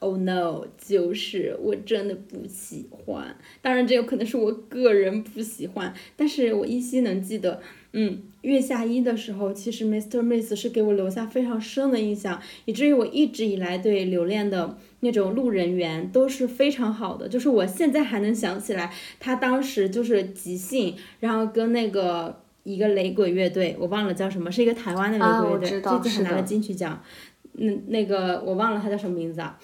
[0.04, 0.66] Oh no！
[0.78, 7.62] 就是我真的不喜欢，当然这有可能是我个人不喜欢，但是我依稀能记得，
[7.94, 10.22] 嗯，月下一的时候，其实 Mr.
[10.22, 27.02] Miss 是给我留下非常深的印象，以至于我一直以来对留恋的那种路人缘都是非常好的，就是我现在还能想起来，他当时就是即兴，然后跟那个一个雷鬼乐队，我忘了叫什么，是一个台湾的雷鬼乐队，这次还拿了金曲奖，
[27.54, 29.58] 那那个我忘了他叫什么名字啊。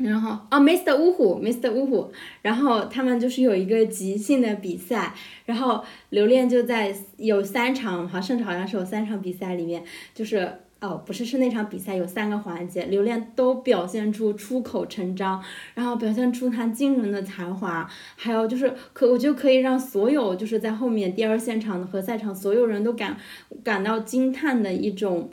[0.00, 0.96] 然后哦，Mr.
[0.96, 1.72] 呜呼，Mr.
[1.72, 5.12] 呜呼，然后他们就是有一个即兴的比赛，
[5.44, 9.82] 然后刘恋就在有三场，好像甚至好像是有三场比赛里面，
[10.14, 15.42] 就是哦不是是那场比赛有三个环节，刘恋都表现出出口成章，
[15.74, 23.16] 然后表现出他惊人的才华，还有就是可我就可以让所有就是在后面第二现场和赛场所有人都感
[23.64, 25.30] 感到惊叹的一种。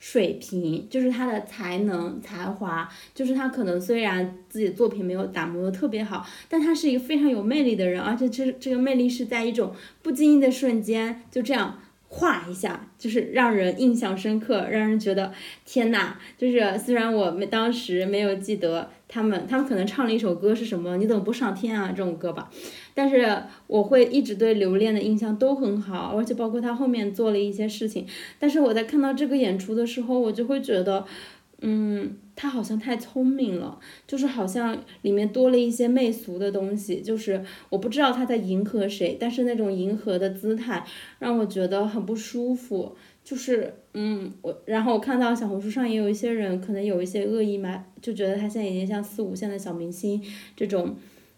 [0.00, 9.72] 水平就是他的才能才华，就是他可能虽然自己作品没有打磨的特别好，但他是一个非常有魅力的人，而且这这个魅力是在一种
[10.02, 11.78] 不经意的瞬间就这样
[12.08, 15.32] 画一下，就是让人印象深刻，让人觉得
[15.64, 22.50] 天呐，就是虽然我们当时没有记得他们，他们可能唱了一首歌是什么，你怎么不上天啊这种歌吧。
[23.00, 23.26] 但是
[23.66, 28.06] 我会一直对留恋的印象都很好，而且包括他后面做了一些事情。
[28.38, 31.06] 但是我在看到这个演出的时候，我就会觉得，
[31.62, 40.84] 嗯，他好像太聪明了，就是好像里面多了一些媚俗的东西，就是我不知道他在迎合谁，但是那种迎合的姿态
[41.20, 42.94] 让我觉得很不舒服。
[43.24, 50.22] 就是嗯，我然后我看到小红书上也有一些人可能有一些恶意嘛，就觉得他现在已经像四五线的小明星
[50.54, 50.94] 这种，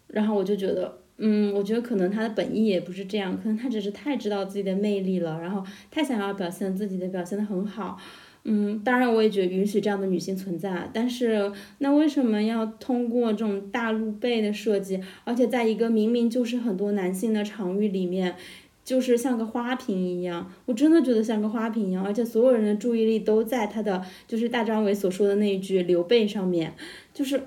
[0.07, 1.02] 然后我就觉得。
[1.25, 7.97] 嗯，我觉得可能他的本意也不是这样，可能他只是太知道自己的魅力了，然后太想要表现自己的表现的很好。
[8.43, 18.35] 嗯，当然我也觉得允许这样的女性存在，但是那为什么要通过这种大露背的设计，而且在一个明明就是很多男性的场域里面，
[18.83, 26.73] 就是像个花瓶一样，我真的觉得像个花瓶一样，而且所有人的注意力都在他的就是大张伟所说的那一句刘备上面，
[27.13, 27.41] 就是。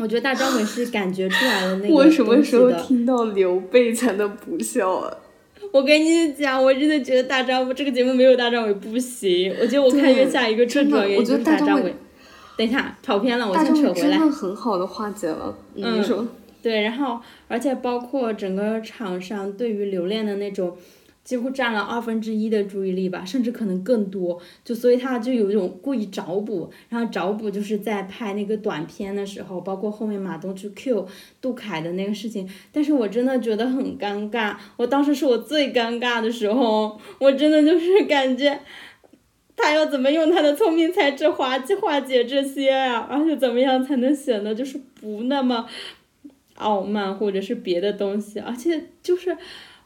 [0.00, 5.16] 我觉得大张伟是感觉出来了那个我什么时候听到刘备才能不笑啊？
[5.72, 9.54] 我跟你讲，我真的觉得大张伟这个节目没有大张伟不行。
[9.60, 11.94] 我觉得我看月下一个最主要原因就是大张伟。
[12.56, 14.08] 等一下，跑偏了，我先扯回来。
[14.08, 15.56] 真的很好的化解了。
[15.76, 16.02] 嗯。
[16.02, 16.26] 说。
[16.62, 20.76] 对，然后而且包括整个场上对于留恋的那种。
[21.30, 24.42] 几乎占了二分之一的注意力吧，甚至可能更多。
[24.64, 31.06] 就所以他就有一种故意找补，然后找补就是在拍那个短片的时候，包括后面马东去 Q
[31.40, 32.50] 杜凯的那个事情。
[32.72, 38.58] 但是我真的觉得很尴尬，我当时是我最尴尬的时候，我真的就是感觉
[39.56, 45.64] 他要怎么用他的聪明才智滑稽化解这些啊，而且怎么样才能显得就是不那么
[46.56, 49.38] 傲慢或者是别的东西，而且就是。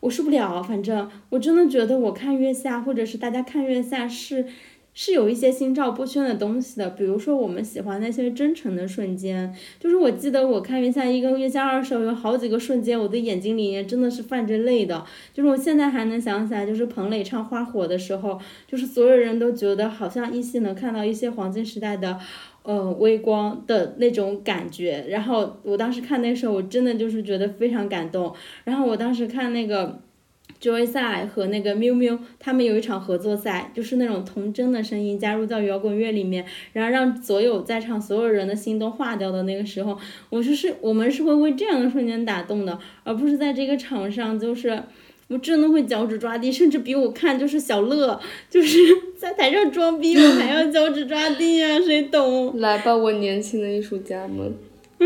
[0.04, 4.44] 我受不了，反正我真的觉得我看月下，或者是大家看月下是，
[4.92, 6.90] 是有一些心照不宣的东西的。
[6.90, 15.02] 比如说我们喜欢那些真诚的瞬间，就是我记得我看月下一跟月下二的时候，有好几个瞬间，我的眼睛里面真的是泛着泪的。
[15.32, 22.20] 就是我现在还能想起来，就是彭磊唱花火的时候，就是所有人都觉得好像依稀能看到一些黄金时代的。
[22.64, 28.34] 呃，微光的那种感觉，然后我当时看那时候，我真的就是觉得非常感动。
[28.64, 30.00] 然后我当时看那个
[30.62, 39.98] Joy 赛和那个 Miu Miu，他们有一场合作赛，就是那种童真的声音加入到摇滚乐里面，然后让所有在场所有人的心都化掉的那个时候，
[40.30, 44.82] 我就是我们是会为这样的瞬间打动的，而不是在这个场上就是。
[45.34, 48.78] 我真的会脚趾抓地，甚至比我看就是小乐，就是
[49.18, 52.60] 在台上装逼，我还要脚趾抓地呀，谁懂？
[52.60, 54.54] 来吧，我年轻的艺术家们。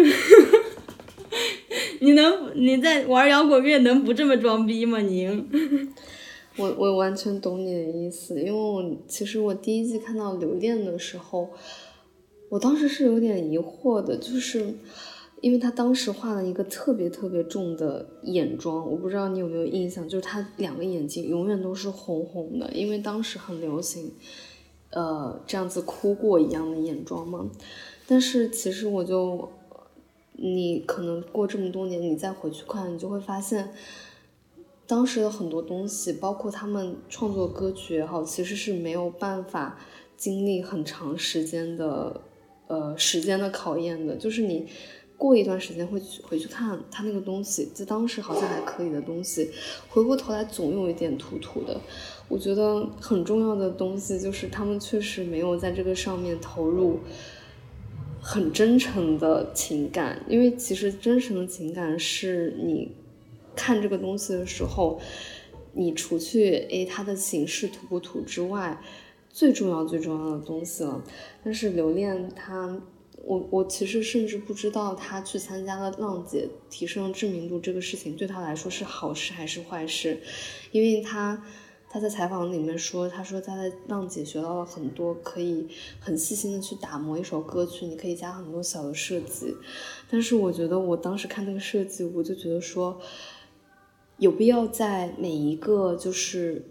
[2.01, 5.01] 你能你在玩摇滚乐能不这么装逼吗？
[5.01, 5.49] 您？
[6.59, 11.49] 我我完全懂你的意思，因为我其实我第一季看到刘恋的时候，
[12.51, 14.75] 我当时是有点疑惑的，就是。
[15.41, 24.13] 因为他当时画了一个特别特别重的眼妆，我不知道你有没有印象，就是他两个眼睛永远都是红红的，因为当时很流行，
[24.91, 27.49] 呃，这样子哭过一样的眼妆嘛。
[28.09, 29.49] 但是其实我就，
[30.33, 33.71] 你可能过这么多年，你再回去看，你就会发现，
[34.89, 39.79] 当时的很多东西，包括他们创作歌曲也好，其实是没有办法
[40.17, 42.21] 经历很长时间的，
[42.67, 44.67] 呃，时间的考验的，就是你。
[45.19, 49.51] 过一段时间会去回去看他那个东西，在当时好像还可以的东西，
[49.89, 51.79] 回过头来总有一点土土的。
[52.29, 57.01] 我觉得很重要的东西就是他们确实没有在这个上面投入
[58.21, 62.93] 很真诚的情感，因为其实真诚的情感是你
[63.57, 65.01] 看这个东西的时候，
[65.73, 68.81] 你除去诶它的形式土不土之外，
[69.29, 71.03] 最重要最重要的东西了。
[71.43, 72.81] 但是留恋它。
[73.29, 80.19] 我我其实甚至不知道他去参加了浪姐，提升知名度这个事情对他来说是好事还是坏事，
[80.71, 81.45] 因为他
[81.91, 85.69] 他在采访里面说，他说他在浪姐学到了很多，可以
[86.01, 89.55] 很细心的去打磨一首歌曲，你可以加很多小的设计，
[90.11, 92.99] 但是我觉得我当时看那个设计，我就觉得说，
[94.17, 96.65] 有必要在每一个就是。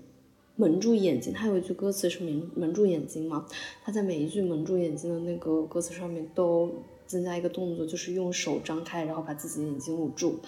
[0.59, 3.45] 蒙住眼睛，他有一句歌词是“蒙蒙住眼睛”嘛？
[3.83, 10.39] 他在每一句“蒙住眼睛”的那个歌词上面都增加一个动作，就是用手张开，然后把自己的眼睛捂住。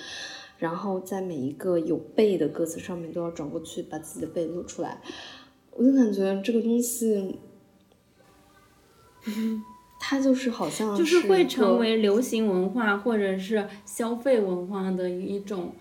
[0.58, 5.00] 然后在每一个有背的歌词上面都要转过去，把自己的背露出来。
[5.72, 7.38] 我就感觉这个东西，
[10.02, 15.74] 它就是好像就是会成为流行文化或者是消费文化的一种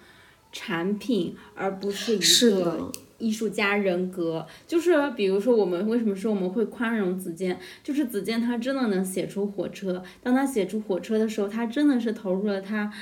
[0.52, 2.18] 产品，而不是一
[2.62, 2.92] 个。
[3.18, 12.92] 艺术家人格，就是比如说我们为什么说我们会宽容子健，就是子健他真的能写出火车，当他写出火车的时候，他真的是投入了他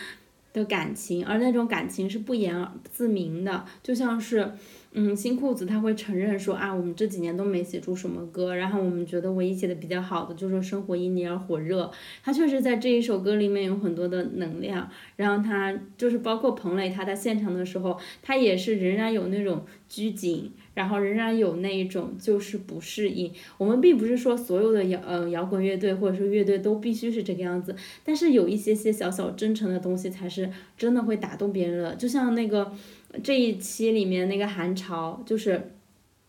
[0.52, 4.52] 的感情，而那种感情是不言自明的，就像是，
[4.98, 11.84] 嗯，新裤子他会承认说啊，我们这几年都没写出什么歌，然后我们觉得唯一写的比较好的就是《生活因你而火热》，
[12.22, 23.32] 他确实在这一首歌里面有很多的能量，然后他就是包括彭磊他在现场的时候，他也是仍然有那种拘谨，然后仍然有那一种就是不适应。
[23.58, 27.74] 我们并不是说所有的摇呃摇滚乐队或者说乐队都必须是这个样子，
[28.04, 30.48] 但是有一些些小小真诚的东西才是
[30.78, 32.72] 真的会打动别人的，就像那个。
[33.22, 35.70] 这一期里面那个韩潮就是，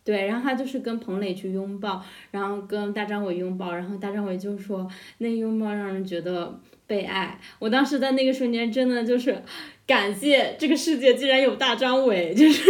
[0.05, 7.37] 对，然后他就是跟彭磊去拥抱，然后跟大张伟拥抱，然后大张伟就说那拥抱让人觉得被爱。
[7.59, 9.41] 我当时在那个瞬间真的就是
[9.85, 12.63] 感谢这个世界竟然有大张伟，就是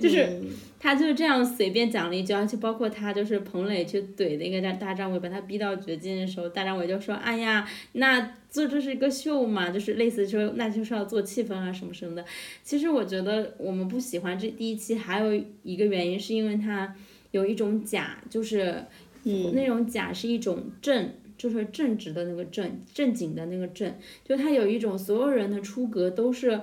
[0.00, 0.40] 就是。
[0.84, 12.22] 他就是这样随便讲了一句，而且包括他就是彭磊去怼那个大大张伟，把他逼到绝境的时候，大张伟就说：“哎呀，那这这是一个秀嘛，就是类似说那就是要做气氛啊什么什么的。”
[12.62, 16.94] 其实我觉得我们不喜欢这第一期还有一个原因，是因为他
[17.30, 18.84] 有一种假，就是
[19.22, 23.90] 那种假是一种正，就是正直的那个正，正经的那个正，
[24.22, 26.60] 就他有一种所有人的出格都是。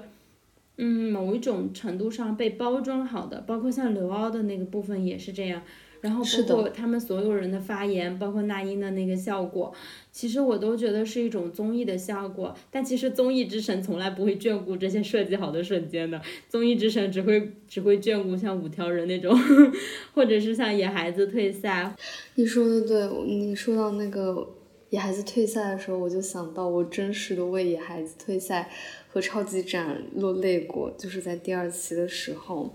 [0.83, 5.61] 嗯，某一种程度上被包装好的，包括像刘骜的那个部分也是这样，
[6.01, 9.71] 然后包括他们所有人的发言，包括那英的那个效果，
[10.11, 12.55] 其实我都觉得是一种综艺的效果。
[12.71, 16.19] 但其实综艺之神从来不会眷顾这些设计好的瞬间的，
[16.49, 19.37] 综艺之神只会只会眷顾像五条人那种，
[20.15, 21.95] 或者是像野孩子退赛。
[22.33, 24.47] 你说的对，你说到那个
[24.89, 28.67] 野孩子退赛的时候，我就想到我真实的为野孩子退赛。
[29.11, 32.73] 和超级展落泪过，就是在第二期的时候。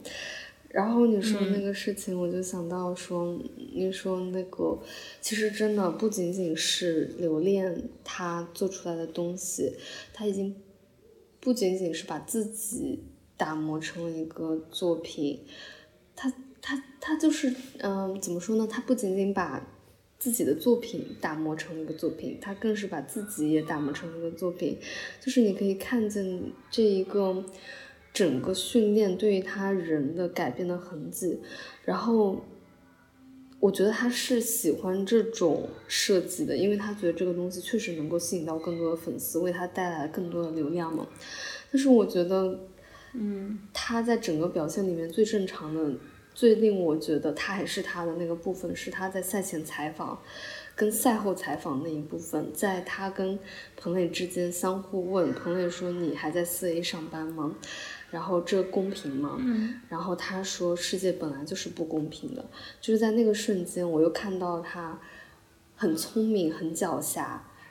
[0.68, 3.38] 然后你说那个事情，我就想到说，
[3.74, 4.78] 你说那个，
[5.22, 9.72] 其实真的不仅仅是留恋他做出来的东西，
[10.12, 10.54] 他已经
[11.40, 13.04] 不仅仅是把自己
[13.38, 15.40] 打磨成了一个作品，
[16.14, 16.30] 他
[16.60, 18.66] 他他就是，嗯，怎么说呢？
[18.70, 19.66] 他不仅仅把。
[20.26, 24.76] 自己的作品打磨成一个作品，他更是把自己也打磨成一个作品。
[25.20, 27.44] 就是你可以看见这一个
[28.12, 31.38] 整个训练对于他人的改变的痕迹。
[31.84, 32.44] 然后，
[33.60, 41.06] 我觉得他是喜欢这种设计的，因为他觉得这个东西确实能够吸引到更多的粉丝，为他带来更多的流量嘛。
[41.70, 42.58] 但是我觉得，
[43.14, 45.94] 嗯，他在整个表现里面最正常的。
[46.36, 50.20] 最令我觉得他还是他的那个部分，是他在赛前采访，
[50.74, 53.38] 跟赛后采访那一部分，在他跟
[53.74, 57.56] 彭磊之间相互问，彭磊说你还在四 A 上班吗？
[58.10, 59.38] 然后这公平吗？
[59.40, 59.80] 嗯。
[59.88, 62.44] 然后他说世界本来就是不公平的，
[62.82, 65.00] 就是在那个瞬间，我又看到他
[65.74, 67.24] 很聪明、很狡黠，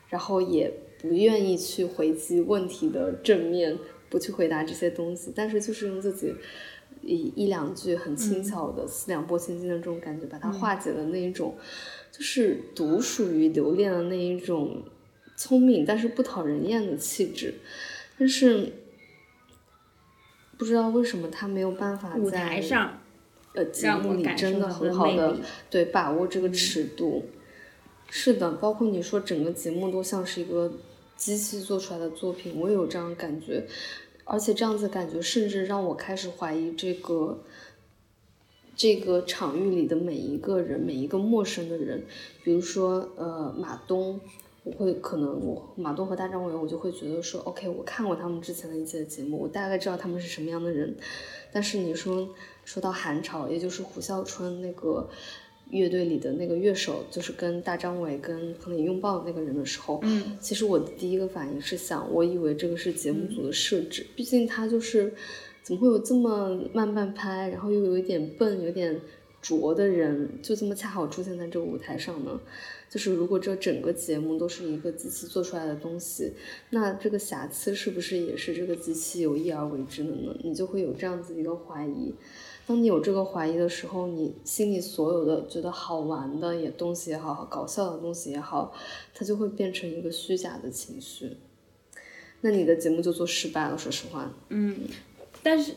[0.09, 3.78] 然后也不愿意去回击问题的正面，
[4.09, 6.34] 不去回答这些东西，但是就是用自己。
[7.06, 11.56] 一一两句很轻巧的四两拨千斤的这种感觉，把它化解的那一种，
[12.12, 14.84] 就是独属于留恋的那一种
[15.38, 17.53] 聪明但是不讨人厌的气质，
[18.18, 18.74] 但是
[20.58, 22.64] 不知道为什么他没有办法在
[23.53, 25.38] 呃节目里真的很好的
[25.70, 27.26] 对把握这个尺度。
[28.10, 30.72] 是的，包括你说整个节目都像是一个
[31.18, 33.66] 机器做出来的作品，我也有这样感觉。
[34.26, 37.44] 而且这样子感觉，甚至让我开始怀疑这个
[38.76, 42.04] 这个场域里的每一个人，每一个陌生的人。
[42.44, 44.20] 比如说，呃，马东，
[44.64, 50.98] 我会可能我马东和大张伟，我就会觉得说，OK，我看过他们之前的一些节目，我大概知道他们是什么样的人。
[51.54, 52.28] 但是你说
[52.66, 55.10] 说到韩潮，也就是胡笑春那个。
[55.76, 65.14] 乐队里的那个乐手，就是跟大张伟、跟彭磊拥抱的那个人的时候，嗯，其实我的第一个反应是想，我以为这个是节目组的设置，毕竟他就是
[65.62, 69.00] 怎么会有这么慢半拍，然后又有一点笨、有点
[69.42, 72.40] 拙的人，就这么恰好出现在这个舞台上呢？
[72.88, 76.32] 就是如果这整个节目都是一个机器做出来的东西，
[76.70, 80.34] 那这个瑕疵是不是也是这个机器有意而为之的呢？
[80.44, 82.14] 你就会有这样子一个怀疑。
[82.68, 88.74] 当你有这个怀疑的时候，你心里所有的觉得好玩的也东西也好，搞笑的东西也好，
[89.13, 91.38] 它就会变成一个虚假的情绪。
[92.41, 94.32] 那你的节目就做失败了，说实话。
[94.49, 94.80] 嗯，
[95.43, 95.76] 但是，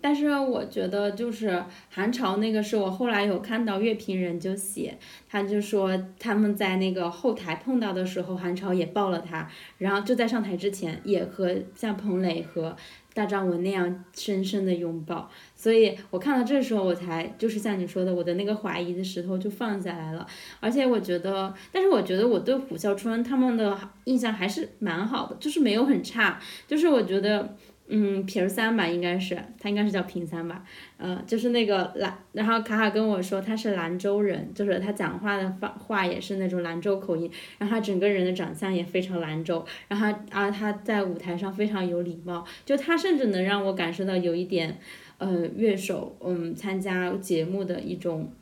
[0.00, 4.96] 但是我觉得就是韩潮那个是我后来有看到乐评人就写，
[5.28, 12.76] 他就说他们在那个后台碰到的时候，韩潮也抱了他，然后就在上台之前也和像彭磊和。
[13.14, 20.26] 大张伟那样深深的拥抱，所以我看到这时候，我才就是像你说的，我的那个怀疑的石头就放下来了。
[20.60, 26.40] 而且我觉得，但是我觉得我对虎啸春他们的印象还是蛮好的，就是没有很差。
[26.66, 27.54] 就是我觉得
[27.88, 30.64] 嗯，平三吧，应该是，他应该是叫平三吧，
[30.96, 44.78] 呃，就是那个兰，然后卡卡跟我说他是兰州人，就是他讲话的话话也是那种兰州口音，然后他整个人的长相也非常兰州，然后啊他在舞台上非常有礼貌，就他甚至能让我感受到有一点，
[45.18, 48.32] 呃，乐手嗯参加节目的一种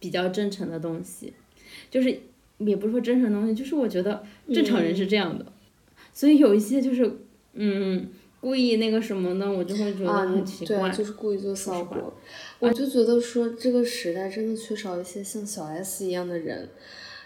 [0.00, 1.32] 比较真诚的东西，
[1.90, 2.18] 就是
[2.56, 5.46] 也不是说真诚的东西，就是我觉得正常人是这样的，
[6.12, 7.18] 所以有一些就是
[7.52, 8.08] 嗯。
[8.40, 10.88] 故意那个什么呢，我就会觉得很奇怪。
[10.88, 12.14] 对，就是故意做效果。
[12.60, 16.68] 我就觉得说这个时代真的缺少一些像小 S 一样的人。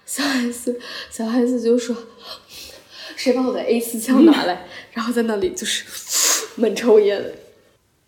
[0.07, 1.95] 小 S，小 S 就说
[3.15, 5.85] ：“谁把我的 A 四枪拿来？”然后在那里就是
[6.57, 7.23] 闷抽烟。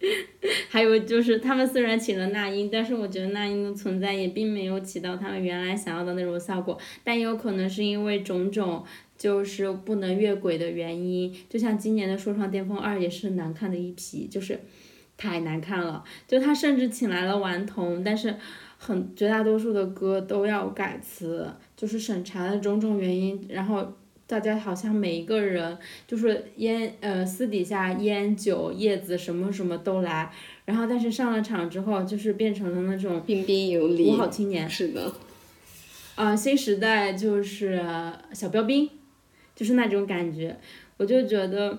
[0.68, 6.76] 还有就是他们虽然请了那英，但是我觉得那英的存在也并没有起到他们原来想要的那种效果。
[7.02, 8.84] 但也有可能是因为种种。
[9.25, 14.61] 就是不能越轨的原因，就像今年的说唱巅峰二也是难看的一批，就是
[15.16, 16.05] 太难看了。
[16.29, 18.35] 就他甚至请来了顽童，但是
[18.77, 23.47] 很绝大多数的歌都要改词，就是审查的种种原因。
[23.49, 23.95] 然后
[24.27, 30.31] 大家好像每一个人就是烟呃私底下烟酒叶子什么什么都来，
[30.66, 34.68] 然后但是上了场之后就是变成了那种彬彬有礼五好青年。
[34.68, 35.11] 是的。
[36.14, 37.83] 啊，新时代就是
[38.35, 38.91] 小标兵。
[39.55, 40.57] 就是那种感觉，
[40.96, 41.78] 我就觉得，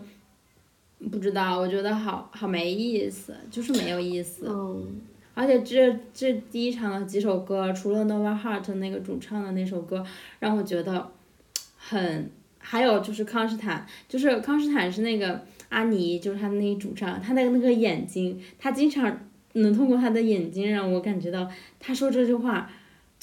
[1.12, 4.46] 不知道，我觉得好好没意思，就是没有意思。
[4.48, 5.02] 嗯。
[5.34, 10.06] 而且这这第一场的几首歌，除了 Nova Heart 那个主唱的那首歌，
[10.40, 11.12] 让我觉得
[11.76, 19.20] 很，还有就是康斯坦，就是康斯坦是那个阿尼，就是他的那个主唱，他的那个眼睛，他经常
[19.54, 22.72] 能通过他的眼睛让我感觉到，他说这句话。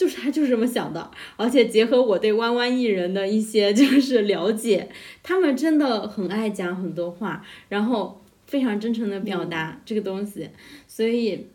[0.03, 4.89] 就是他就是这么想的，而且结合我对弯弯艺人的一些就是了解，
[5.23, 10.51] 他们真的很爱讲很多话，然后非常真诚的表达这个东西，
[10.89, 11.47] 所以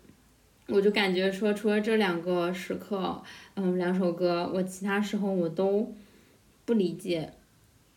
[0.67, 3.21] 我就感觉说，除了这两个时刻，
[3.55, 5.93] 嗯，两首歌，我其他时候我都
[6.63, 7.33] 不理解，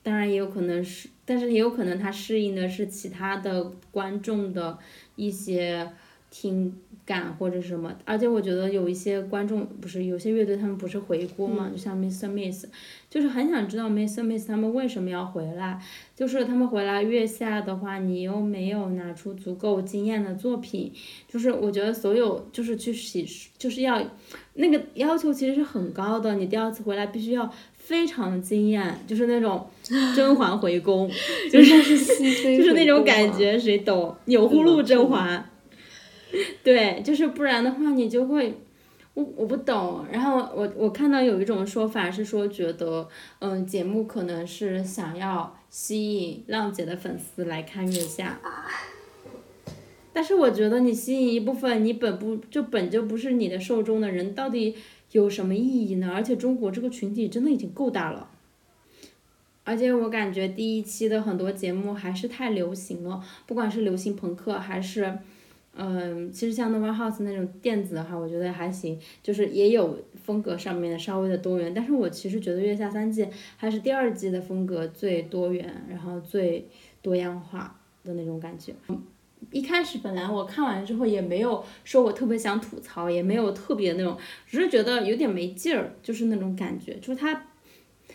[0.02, 4.76] 当然也有可能是，但是也有可能他适应的是其他的观众的
[5.14, 5.92] 一些
[6.28, 6.76] 听。
[7.04, 12.28] 感或者什么，而且我觉得有一些观众不是有些乐队他们不是回锅嘛，就像 Mr.
[12.28, 12.66] Miss，
[13.08, 14.22] 就是很想知道 Mr.
[14.22, 15.80] Miss 他们为什么要回来，
[16.14, 20.92] 就是他们回来月下的话，你又没有拿出足够惊艳的作品，
[21.28, 23.26] 就是我觉得所有就是去洗，
[23.58, 24.00] 就是要
[24.54, 29.66] 那个要求其实是很高的，你第二次回来必须要非常惊艳，就是那种
[30.14, 31.10] 甄嬛回宫，
[31.50, 31.82] 就是
[32.56, 34.14] 就是那种感觉，谁懂？
[34.26, 35.44] 钮祜禄甄嬛。
[36.62, 38.54] 对，就是不然的话，你就会，
[39.14, 40.06] 我我不懂。
[40.12, 43.08] 然后我我看到有一种说法是说，觉得
[43.40, 48.40] 嗯，节目可能是想要吸引浪姐的粉丝来看月下。
[50.12, 54.76] 但是我觉得你吸引一部分你本不就本就不是你的受众的人，到底
[55.12, 56.12] 有什么意义呢？
[56.14, 58.28] 而且中国这个群体真的已经够大了。
[59.64, 65.18] 而且我感觉第一期的很多节目还是太流行了，不管是流行朋克还是。
[65.76, 71.72] 嗯，其实像 Nova House 那种电子的话，我觉得还行，就是也有风格上面的稍微的多元。
[71.72, 76.66] 但是我其实觉得月下三季还是第二季的风格最多元，然后最
[77.00, 78.74] 多样化的那种感觉。
[79.52, 84.14] 一开始本来我看完之后也没有说我特别想吐槽，也没有特别那种，
[84.46, 87.46] 只是觉得有点没劲儿，就是那种感觉，就是它，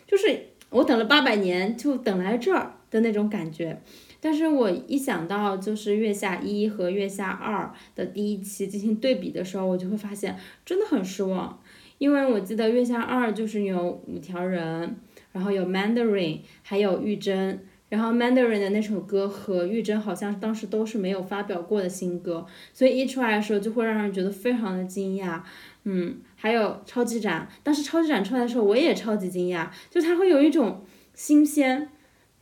[0.06, 3.82] 就是我等了八百年就等来这儿的那种感觉。
[4.26, 11.61] 但是我一想到就是月下一和月下二的第一期进行对比的时候，我就会发现真的很失望，
[11.99, 14.95] 因为我记得月下二就是有五条人，
[15.32, 25.39] 然后有 Mandarin，还有玉珍，然后 Mandarin 的那首歌和玉珍好像当时都是没有发表过的新歌，所以一出来的时候就会让人觉得非常的惊讶，
[25.84, 31.89] 嗯，还有超级展，当时超级展出来的时候我也超级惊讶，就它会有一种新鲜。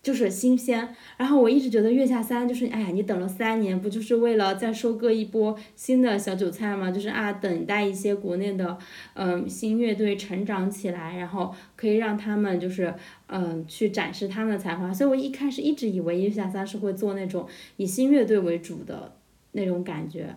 [0.04, 6.92] 就是新鲜，然后我一直觉得月下三就是，哎呀，你等了三年，不就是为了再收割一波新的小韭菜吗？
[6.92, 8.78] 就是啊，等待一些国内的，
[9.14, 12.94] 嗯，新乐队成长起来，然后可以让他们就是，
[13.28, 14.94] 嗯，去展示他们的才华。
[14.94, 17.48] 所以我一开始一直以为月下三是会做那种
[17.78, 19.14] 以新乐队为主的
[19.54, 20.36] 那种感觉，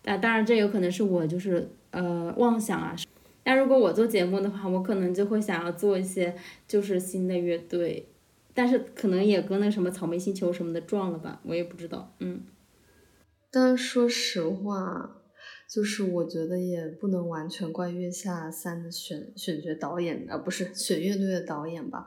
[0.00, 2.96] 但当然这有可能是我就是呃妄想啊。
[3.42, 6.34] 但如果我做节目的话，我可能就会想要做一些
[6.66, 8.06] 就是新的乐队。
[8.54, 12.44] 但是可能也跟那什么草莓星球什么的撞了吧，我也不知道，嗯。
[13.50, 15.22] 但说实话，
[15.70, 22.04] 就是我觉得也不能完全怪《月下三》的选选角导演，而不是选乐队的导演吧。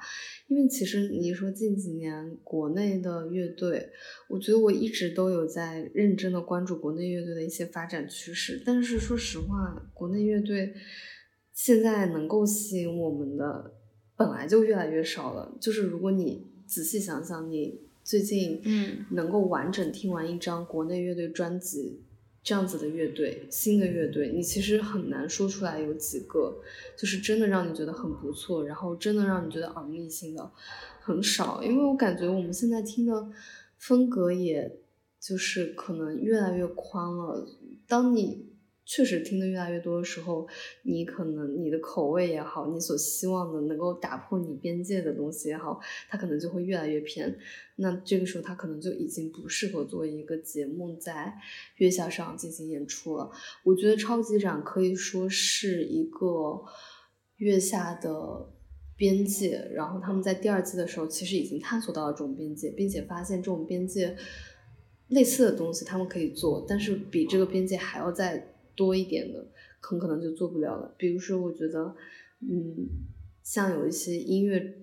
[0.47, 3.89] 因为其实你说近几年国内的乐队，
[4.27, 8.61] 我觉得我一直都有在认真的关注国内乐队的一些发展趋势。
[8.65, 10.73] 但是说实话，国内乐队
[11.53, 13.73] 现在能够吸引我们的
[14.17, 15.55] 本来就越来越少了。
[15.61, 22.01] 就是如果你仔细想想，你最近嗯能够完整听完一张国内乐队专辑。
[22.43, 26.61] 这样子的乐队，新的乐队，你其实很难说出来有几个，
[26.95, 30.49] 就是真的让你觉得很不错，然后真的让你觉得耳目一新的
[31.01, 33.27] 很少，因为我感觉我们现在听的
[33.77, 34.77] 风格，也
[35.19, 37.45] 就是可能越来越宽了。
[37.85, 38.45] 当你
[38.89, 40.47] 确实听的越来越多的时候，
[40.83, 45.77] 你可能你的口味也好，你所希望的能够打破你边界的东西也好，
[46.07, 47.37] 它可能就会越来越偏。
[47.75, 51.33] 那这个时候，它可能就已经不适合作为一个节目在
[51.75, 53.29] 月下上进行演出了。
[53.65, 56.63] 我觉得超级展可以说是一个
[57.35, 58.53] 月下的
[58.95, 64.15] 边界，然后他们在第二季的时候，其实已经探索到了这种边界，并且发现这种边界
[65.09, 68.53] 类似的东西他们可以做，但是比这个边界还要再。
[68.77, 69.45] 多一点的，
[69.81, 70.93] 很可能就做不了了。
[70.97, 71.95] 比如说，我觉得，
[72.41, 72.87] 嗯，
[73.43, 74.75] 像有一些音乐，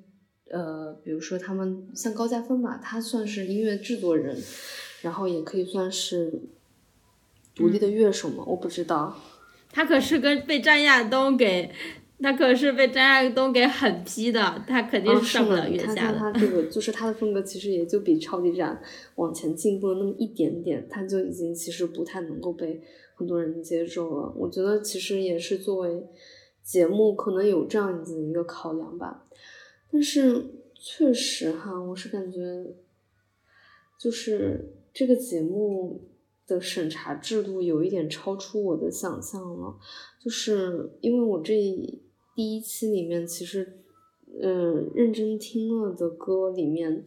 [0.50, 4.36] 呃，比如说他们像高家芬吧，他算是音乐制作人，
[5.02, 6.42] 然后也可以算是
[7.54, 8.42] 独立的乐手嘛。
[8.44, 9.16] 我不知道，
[9.70, 11.70] 他可是跟被张亚东给，
[12.20, 16.18] 他可是被张亚东给狠批的，他肯定是上不了月下的。
[16.18, 18.82] 他他这个就是他的风格，其实也就比超级展
[19.14, 22.82] 往前进步了那么一点点，他就已经其实不太能够被。
[23.14, 26.06] 很多人接受了，我觉得其实也是作为
[26.62, 29.26] 节目可能有这样子一个考量吧，
[29.90, 32.74] 但是确实哈，我是感觉
[33.98, 36.08] 就是这个节目
[36.46, 39.78] 的审查制度有一点超出我的想象了，
[40.20, 41.54] 就是因为我这
[42.34, 43.80] 第一期里面其实
[44.42, 47.06] 嗯认真听了的歌里面。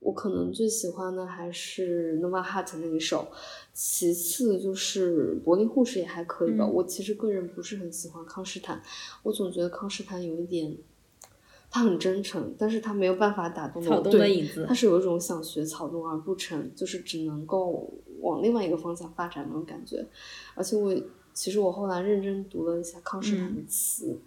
[0.00, 3.28] 我可能最喜欢的还是 Nova Heart 那一首，
[3.72, 6.66] 其次就是柏林护士也还可以吧。
[6.66, 8.82] 我其实个人不是很喜欢康斯坦，
[9.22, 10.74] 我总觉得康斯坦有一点，
[11.70, 14.00] 他很真诚，但是他没有办法打动我。
[14.00, 20.04] 对，他是有一种想学草东而不成，就是只能够往另外一个方向发展那种感觉。
[20.54, 20.94] 而且我
[21.34, 24.18] 其实我后来认真读了一下康斯坦的词。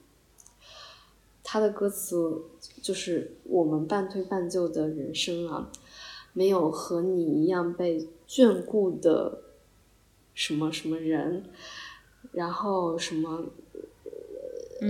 [1.43, 2.41] 他的歌词
[2.81, 5.69] 就是我们半推半就的人生啊，
[6.31, 9.41] 没有和你一样被眷顾的
[10.33, 11.43] 什么什么人，
[12.31, 13.45] 然后什么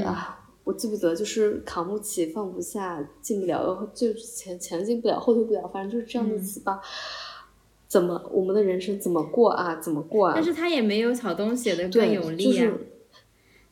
[0.05, 6.79] 啊，我记不得，就是扛不起放不下，进不了就前前进不了后退不了，反正就是这样的词吧。
[7.87, 9.75] 怎么我们的人生怎么过啊？
[9.81, 10.33] 怎么过啊？
[10.33, 12.71] 但是他也没有草东写的更有力啊。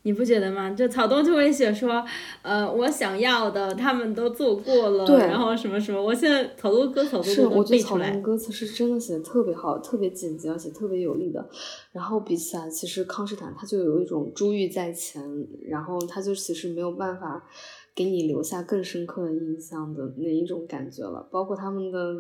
[0.03, 0.71] 你不觉得吗？
[0.71, 2.03] 就草东就会写说，
[2.41, 6.01] 呃，我想要的他们都做过了，然后什么什么。
[6.01, 11.47] 我现在草东歌草东都我觉得草东歌词是真的写的特别好，特别简洁，而且特别有力的。
[11.91, 15.23] 然后比起来，其实康斯坦他就有一种珠玉在前，
[15.67, 17.47] 然后他就其实没有办法
[17.93, 21.27] 给你留下更深刻的印象的那一种感觉了。
[21.31, 22.15] 包括他们的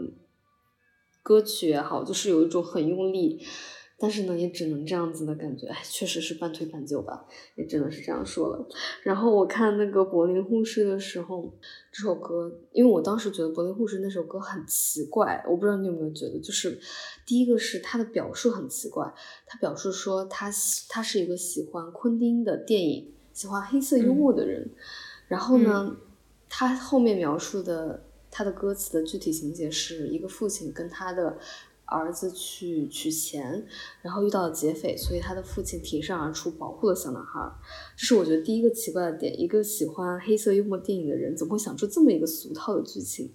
[1.23, 3.41] 歌曲也好，就是有一种很用力。
[4.01, 7.23] 但是呢，也只能这样子的感觉，哎，确实是半推半就吧，
[7.53, 8.67] 也只能是这样说了。
[9.03, 11.53] 然后我看那个柏林护士的时候，
[11.91, 16.79] 这首歌，因为我当时觉得柏林护士那首歌很奇怪，我不知道你有没有觉得，就是
[17.27, 19.13] 第一个是他的表述很奇怪，
[19.45, 20.49] 他表述说他
[20.89, 24.67] 他是一个喜欢昆汀的电影、喜欢黑色幽默的人，
[25.27, 25.95] 然后呢，
[26.49, 31.37] 他后面描述的他的歌词的具体情节是一个父亲跟他的。
[31.91, 33.65] 儿子去取钱，
[34.01, 37.51] 然后遇到了劫匪，所以他的父亲挺身而出保护了小男孩。
[37.97, 39.37] 这是我觉得第一个奇怪的点。
[39.39, 43.29] 一个喜欢黑色幽默电影的人，怎么会想出这么一个俗套的剧情？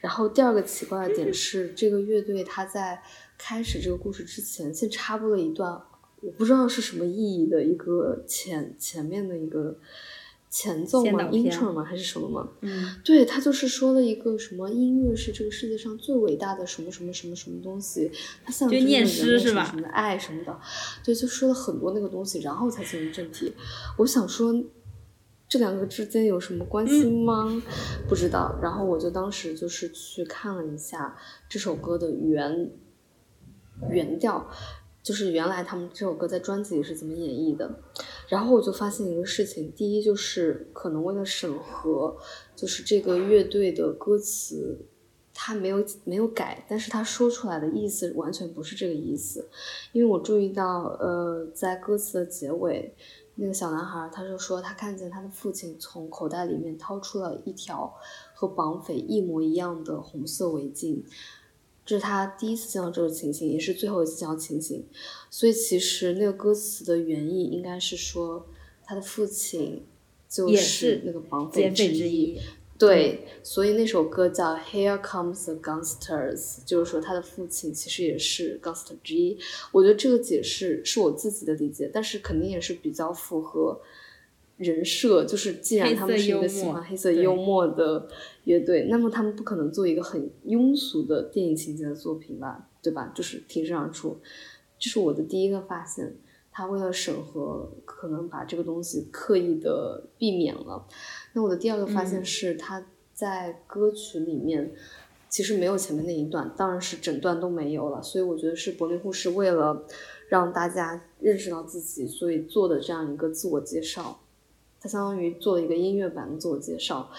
[0.00, 3.00] 然后第二个奇怪的点是，这个乐队他在
[3.38, 5.80] 开始这个故事之前，先插播了一段，
[6.20, 9.78] 我不知道是什么意义的一个前前面的一个。
[10.50, 11.84] 前奏吗？intro 吗？
[11.84, 12.48] 还是什么吗？
[12.62, 18.10] 嗯，对他就是说了一个什么音乐是这个世界上最伟大的什么什么什么什么东西，
[18.44, 20.58] 它象征着人类什么什么的爱什么的，
[21.04, 23.52] 对，就说了很多那个东西，然后才进入正题。
[23.98, 24.54] 我想说，
[25.48, 27.62] 这两个之间有什么关系吗？
[28.08, 28.58] 不知道。
[28.62, 31.16] 然后我就当时就是去看了一下
[31.48, 32.70] 这首歌的原
[33.90, 34.50] 原调。
[35.00, 37.80] 就是原来他们这首歌在专辑里是怎么演绎的，
[38.28, 42.16] 然后我就发现一个事情，第一就是可能为了审核，
[42.54, 44.86] 就是这个乐队的歌词，
[45.32, 49.48] 他没有没有改，但是他说出来的意思完全不是这个意思，
[49.92, 52.94] 因为我注意到，呃，在歌词的结尾，
[53.36, 57.94] 那个小男孩他就说他看见他的父亲从口袋里面掏出了一条
[58.34, 61.02] 和绑匪一模一样的红色围巾，
[61.88, 64.84] 这是他第一次见到这个情形，也是最后一次见到情形，
[65.30, 68.46] 所以其实那个歌词的原意应该是说
[68.84, 69.86] 他的父亲
[70.28, 72.38] 就是那个绑匪之一。
[72.76, 76.36] 对，所以那首歌叫《Here Comes the Gangsters》，
[76.66, 79.38] 就是说他的父亲其实也是 gangster 之一。
[79.72, 83.80] 我觉得这个解释是我自己的理解，但是肯定也是比较符合
[84.58, 85.24] 人设。
[85.24, 88.06] 就是既然他们是一个喜欢黑色幽默的
[88.44, 92.68] 乐队，那么他们不可能做一个很庸俗的电影情节的作品吧？
[92.82, 93.10] 对吧？
[93.14, 94.18] 就是挺身而出，
[94.78, 96.14] 这是我的第一个发现。
[96.50, 100.84] 他为了审核，可能把这个东西刻意的避免了。
[101.32, 102.84] 那我的第二个发现是，他
[103.14, 104.72] 在歌曲里面
[105.28, 108.02] 其实没有前面那一段，当然是整段都没有了。
[108.02, 109.86] 所以我觉得是柏林护士为了
[110.28, 114.18] 让大家认识到自己，所以做的这样一个自我介绍。
[114.80, 117.10] 他相当于做了一个音乐版的自我介绍。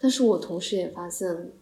[0.00, 1.52] 但是我同时也发现。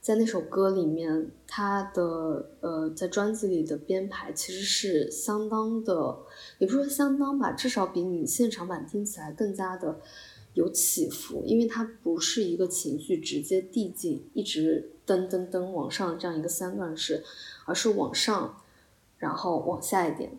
[0.00, 6.18] 在那首歌里面，它的呃，在专辑里的编排其实是相当的，
[6.58, 10.00] 也不说相当吧，至少比你现场版听起来更加的
[10.54, 17.22] 有起伏，因为它不是一个情绪直接递进，一直噔噔噔往上这样一个三段式，
[17.64, 18.60] 而是往上，
[19.18, 20.36] 然后往下一点，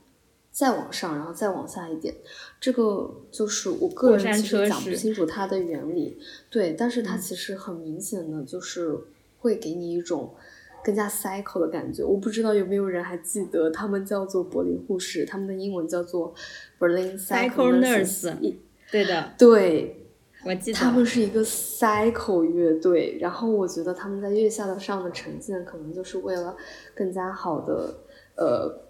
[0.54, 2.16] 再往上，然后再往下一点，
[2.62, 6.18] 这个就是我个人其实讲不清楚它的原理，
[6.50, 8.98] 对，但是它其实很明显的就是。
[9.44, 10.34] 会给你一种
[10.86, 12.02] 更加 cycle 的感觉。
[12.02, 16.34] 我不知道有没有人还记得，他们叫做柏林护士，他们的英文叫做
[16.80, 18.34] Berlin Cycle Nurse。
[18.90, 20.08] 对的，对，
[20.46, 20.80] 我记得。
[20.80, 26.56] 他们是一个 cycle 乐队，然后我觉得他们在月下的上的呈现，可能就是为了
[26.96, 27.94] 更加好的
[28.38, 28.83] 呃。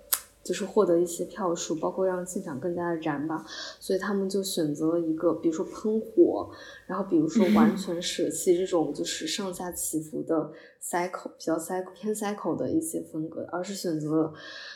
[0.43, 3.45] 就是获得一些票数，包括让现场更加的燃吧，
[3.79, 6.49] 所以他们就选择了一个，比如说喷火，
[6.85, 14.33] 然后比如说完全舍弃这种就是上下起伏的 cycle，比较 cycle 偏 cycle 的一些风格，而是选择了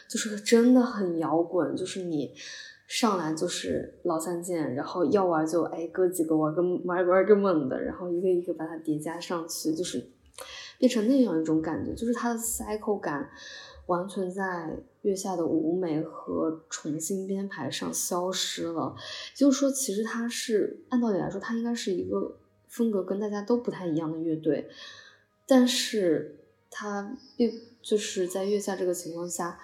[0.08, 2.34] 就是真的很摇滚，就是你
[2.88, 10.02] 上来就是老三件，然后要玩就哎哥几个玩个玩玩个猛的，然后一个一个把它叠加上去，就是
[10.80, 13.30] 变成那样一种感觉，就是它的 cycle 感。
[13.88, 18.96] 完全在月下的舞美和重新编排上消失了。
[19.34, 24.70] 就是说，其实它是按道理来说，它应该是一个风格跟大家都不太一样的乐队，
[25.48, 26.38] 但是
[26.70, 29.60] 它并就是在月下这个情况下，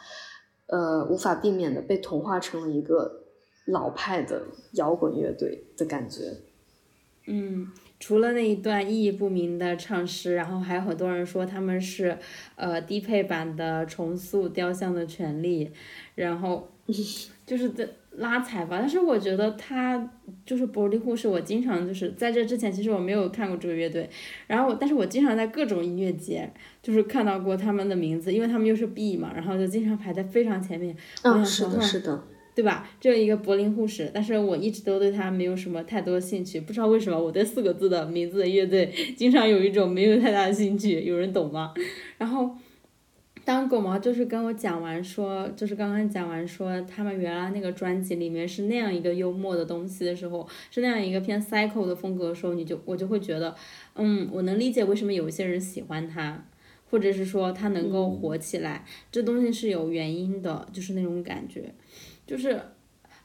[0.67, 3.23] 呃，无法避免的被同化成了一个
[3.65, 6.37] 老派的摇滚乐队的感觉。
[7.27, 7.71] 嗯。
[8.05, 12.17] 除了那一段意义不明的唱诗，然后还有很多人说他们是，
[12.57, 15.71] 呃，低配版的重塑雕像的权利，
[16.15, 16.69] 然后
[17.47, 17.87] 就是在
[18.17, 18.77] 拉踩吧。
[18.77, 20.11] 但是我觉得他
[20.45, 24.09] 就是伯利护士，我经常就是在这之前，其实我没有看过这个乐队，
[24.47, 26.51] 然后但是我经常在各种音乐节
[26.81, 30.93] 就是看到过他们的名字，因为他们又是 B 嘛，然后就经常排在非常前面。
[31.21, 32.21] 嗯，是的，是的。
[32.55, 32.89] 对吧？
[32.99, 41.73] 这有一个柏林护士，但是我一直都对他没有什么太多兴趣，不知道为什么我对四个字的名字的乐队经常有一种没有太大的兴趣，有人懂吗？
[42.17, 42.51] 然后，
[43.43, 53.55] 当狗毛就是跟我讲完说，就是刚刚讲完说他们原来那个专辑里面是那样一个幽默的东西的时候，是那样一个偏 psycho 的风格的时候，你就我就会觉得，
[53.95, 56.45] 嗯，我能理解为什么有一些人喜欢他，
[56.89, 61.73] 或者是说他能够火起来，这东西是有原因的，就是那种感觉。
[62.25, 62.61] 就是，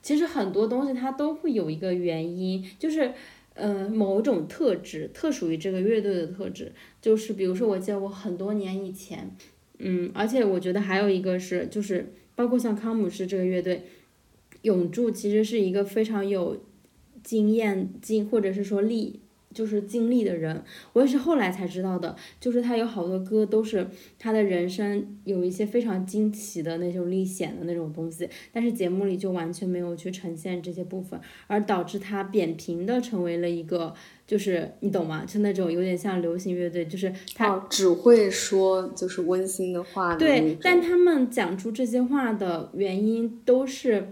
[0.03, 3.13] 其实很多东西它都会有一个原因，就是，
[3.55, 9.35] 呃，某种特质，特属于这个乐队的特质，就是比如说，我记得我很多年以前，
[9.79, 13.85] 嗯，而且我觉得还有一个是，就是包括像康姆士这个乐队，
[14.63, 16.65] 永驻其实是一个非常有
[17.23, 19.21] 经验经或者是说历。
[19.55, 22.15] 就是经历的人，我也是后来才知道的。
[22.39, 23.87] 就是他有好多歌都是
[24.19, 33.95] 他的人生有一些非常惊奇的那种历险的那种东西，但是节目里就完全没有去呈现这些部分，而导致他扁平的成为了一个，
[34.27, 35.25] 就是你懂吗？
[35.27, 40.15] 就那种有点像流行乐队，就是他只会说就是温馨的话。
[40.17, 44.09] 对，但他们讲出这些话的原因都是。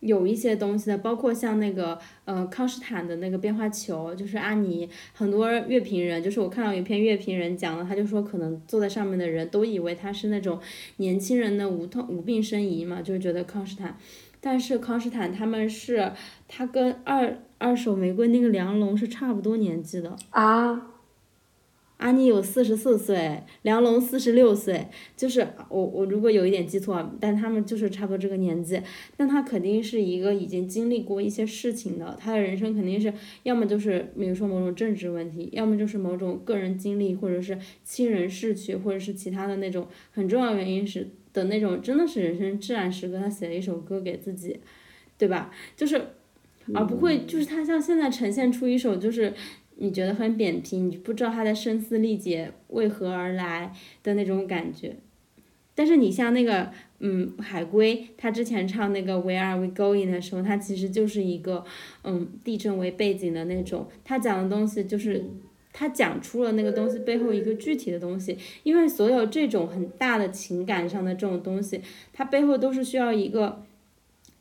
[0.00, 10.58] 有一些东西的，包括像那个呃康斯坦的那个变化球，就是阿尼，很多乐评人，就是我看到有一篇乐评人讲了，他就说可能坐在上面的人都以为他是那种
[10.96, 13.96] 年轻人的无痛无病呻吟嘛，就是觉得康斯坦，
[14.40, 16.12] 但是康斯坦他们是
[16.48, 20.16] 他跟二二手玫瑰那个梁龙是差不多年纪的。
[20.30, 20.89] 啊，
[22.00, 28.80] 阿妮有四十四岁，梁龙四十六岁，就是我我如果有一点记错，但他们就是差不多这个年纪，
[29.18, 44.58] 但他肯定是一个已经经历过一些事情的，他的人生肯定是要么就是比如说某种政治问题，要么就是某种个人经历，或者是亲人逝去，或者是其他的那种很重要原因是的那种，真的是人生至暗时刻，他写了一首歌给自己，
[45.18, 45.50] 对吧？
[45.76, 46.00] 就是
[46.72, 49.34] 而不会就是他像现在呈现出一首就是。
[49.82, 53.72] 你觉得很扁平，你不知道他的声嘶力竭为何而来
[54.02, 54.96] 的那种感觉。
[55.74, 61.64] 但是你像那个，嗯，海龟，他之前唱那个 Where Are We Going 的时候，他其实就是一个，
[62.04, 65.24] 嗯，地震为背景的那种，他讲的东西就是，
[65.72, 68.36] 他讲出了那个东西背后一个具体的东西。
[68.62, 71.80] 因为所有这种很大的情感上的这种东西，
[72.12, 73.64] 它背后都是需要一个。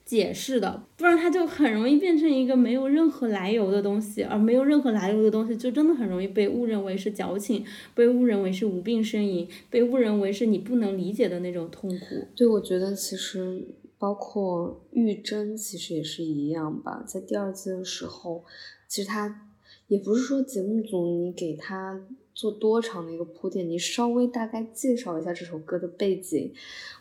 [0.09, 12.27] 解释的，不然它就很容易变成一个没有任何来由的东西，而没有任何来由的东西，就真的很容易被误认为是矫情，被误认为是无病呻吟，被误认为是你不能理解的那种痛苦。
[12.35, 13.63] 对，我觉得其实
[13.99, 17.03] 包括玉珍，其实也是一样吧。
[17.05, 18.43] 在第二季的时候，
[18.87, 19.47] 其实他
[19.89, 22.01] 也不是说节目组你给他
[22.33, 26.51] 做多长的一个铺垫，你稍微大概介绍一下这首歌的背景，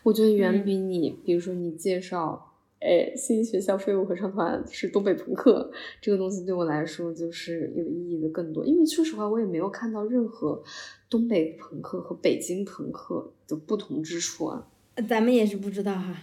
[0.03, 2.45] 我觉得远比你，比如说你介绍。
[2.79, 5.69] 哎，新学校废物合唱团是东北朋克，
[5.99, 8.65] 这个东西对我来说就是有意义的更多。
[8.65, 10.63] 因为说实话，我也没有看到任何
[11.09, 14.67] 东北朋克和北京朋克的不同之处啊。
[15.09, 16.15] 咱们也是不知道哈。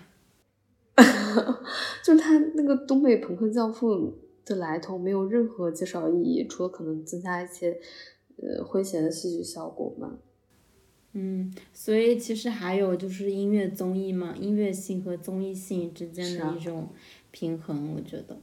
[2.02, 7.78] 就是他那个东北朋克教父的来头没有任何介绍意义，除了可能增加一些
[8.38, 10.18] 呃诙谐的戏剧效果嘛。
[11.18, 16.90] 嗯，所以其实还有就是音乐综艺嘛，音乐性和综艺性之间的一种
[17.30, 18.38] 平衡，我觉得。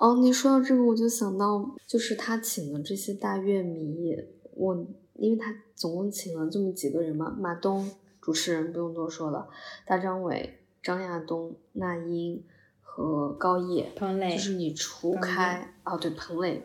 [0.00, 4.16] 哦，你说到这个，我就想到，就是他请的这些大乐迷，
[4.54, 7.88] 我因为他总共请了这么几个人嘛，马东
[8.20, 9.48] 主持人不用多说了，
[9.86, 12.42] 大张伟、张亚东、那英
[12.82, 16.64] 和高叶，彭磊，就是你除开哦，对，彭磊。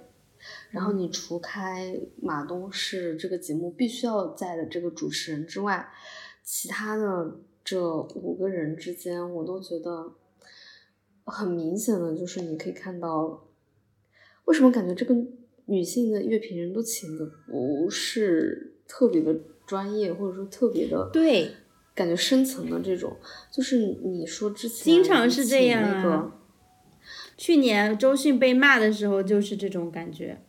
[0.72, 5.88] 然后你除开马东是这个节目必须要在的这个主持人之外，
[6.44, 7.82] 其他的这
[8.16, 10.14] 五个人之间，我都觉得
[11.26, 13.46] 很明显的就是你可以看到，
[14.46, 15.16] 为什么感觉这个
[15.66, 19.34] 女性的乐评人都请的不是特别的
[19.66, 21.52] 专业，或者说特别的对，
[21.96, 23.16] 感觉深层的这种，
[23.52, 26.40] 就是你说之前经常是这样啊。
[27.36, 30.42] 去年周迅被骂的时候就是这种感觉，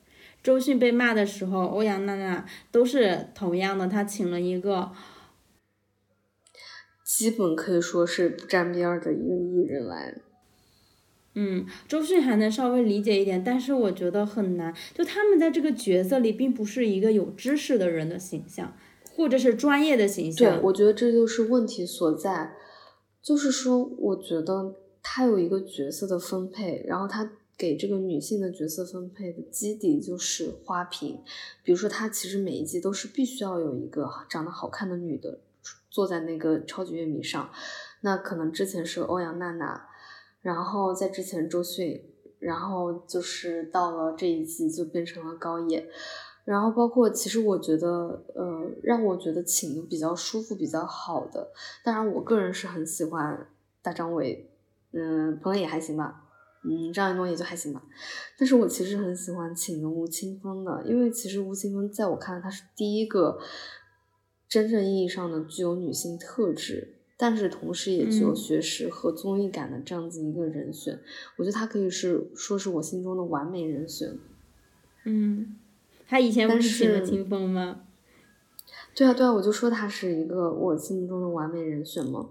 [0.42, 4.92] 周迅被骂的时候，欧阳娜娜都是同样的，她请了一个，
[7.04, 10.14] 基本可以说是不沾边儿的一个艺人来。
[11.34, 18.76] 嗯，周迅还能稍微理解一点，但是我觉得很难，就他们在这个角色里并不是一个有知识的人的形象，
[19.16, 20.56] 或者是专业的形象。
[20.56, 22.52] 对，我觉得这就是问题所在，
[23.22, 24.76] 就是说，我觉得。
[25.06, 31.20] 他有一个角色的分配，然后他给这个女性的角色分配的基底就是花瓶，
[31.62, 35.38] 比如说他其实每一季都是必须要有一个长得好看的女的
[35.90, 37.50] 坐在那个超级乐迷上，
[38.00, 39.88] 那可能之前是欧阳娜娜，
[40.40, 42.02] 然后在之前周迅，
[42.38, 45.86] 然后就是到了这一季就变成了高野，
[46.44, 51.52] 然后包括其实我觉得，呃，让我觉得请的比较舒服、比较好的，
[51.84, 53.46] 当然我个人是很喜欢
[53.82, 54.50] 大张伟。
[54.96, 56.22] 嗯，彭磊也还行吧，
[56.62, 57.82] 嗯，张亚东也就还行吧，
[58.38, 63.40] 但是我其实很喜欢请的吴青峰的，因为其实吴青峰在我看来他是第一个
[64.48, 71.00] 真正意义上的具有女性特质，但是同时也具有学识和综艺感的这样子一个人选，
[71.38, 74.16] 我觉得他可以是说是我心中的完美人选。
[75.04, 75.56] 嗯，
[76.06, 77.80] 他以前不是请了青峰吗？
[78.94, 82.30] 对啊，对啊，我就说他是一个我心目中的完美人选嘛。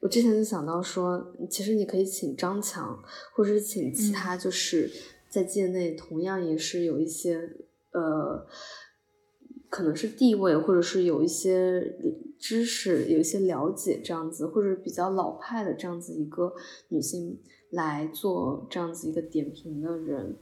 [0.00, 3.02] 我之前就想到说，其实你可以请张强，
[3.34, 4.88] 或者是请其他就是
[5.28, 7.50] 在界内同样也是有一些
[7.90, 8.46] 呃，
[9.68, 11.98] 可能是地位，或者是有一些
[12.38, 16.54] 知识、有一些了解这样子，或者比较老派的这样子一个
[16.90, 17.36] 女性
[17.70, 20.36] 来做这样子一个点评的人，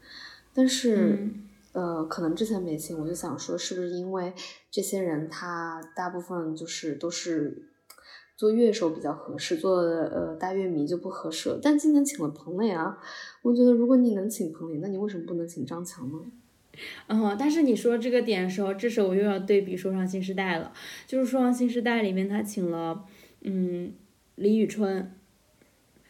[0.52, 1.30] 但是
[1.72, 4.34] 呃，可能之前没请，我就想说，是不是因为
[4.70, 7.70] 这些人他大部分就是都是。
[8.36, 11.58] 做乐手比较合适，做呃大乐迷就不合适了。
[11.62, 12.98] 但今年请了彭磊啊，
[13.42, 16.18] 我觉得如果你能请彭磊，那你为什么不能请张强呢？
[17.08, 20.74] 嗯，但是你说这个点的时候，这时候我又要对比《说唱新时代》了。
[21.06, 23.06] 就是《说唱新时代》里面他请了
[23.40, 23.94] 嗯
[24.34, 25.10] 李宇春，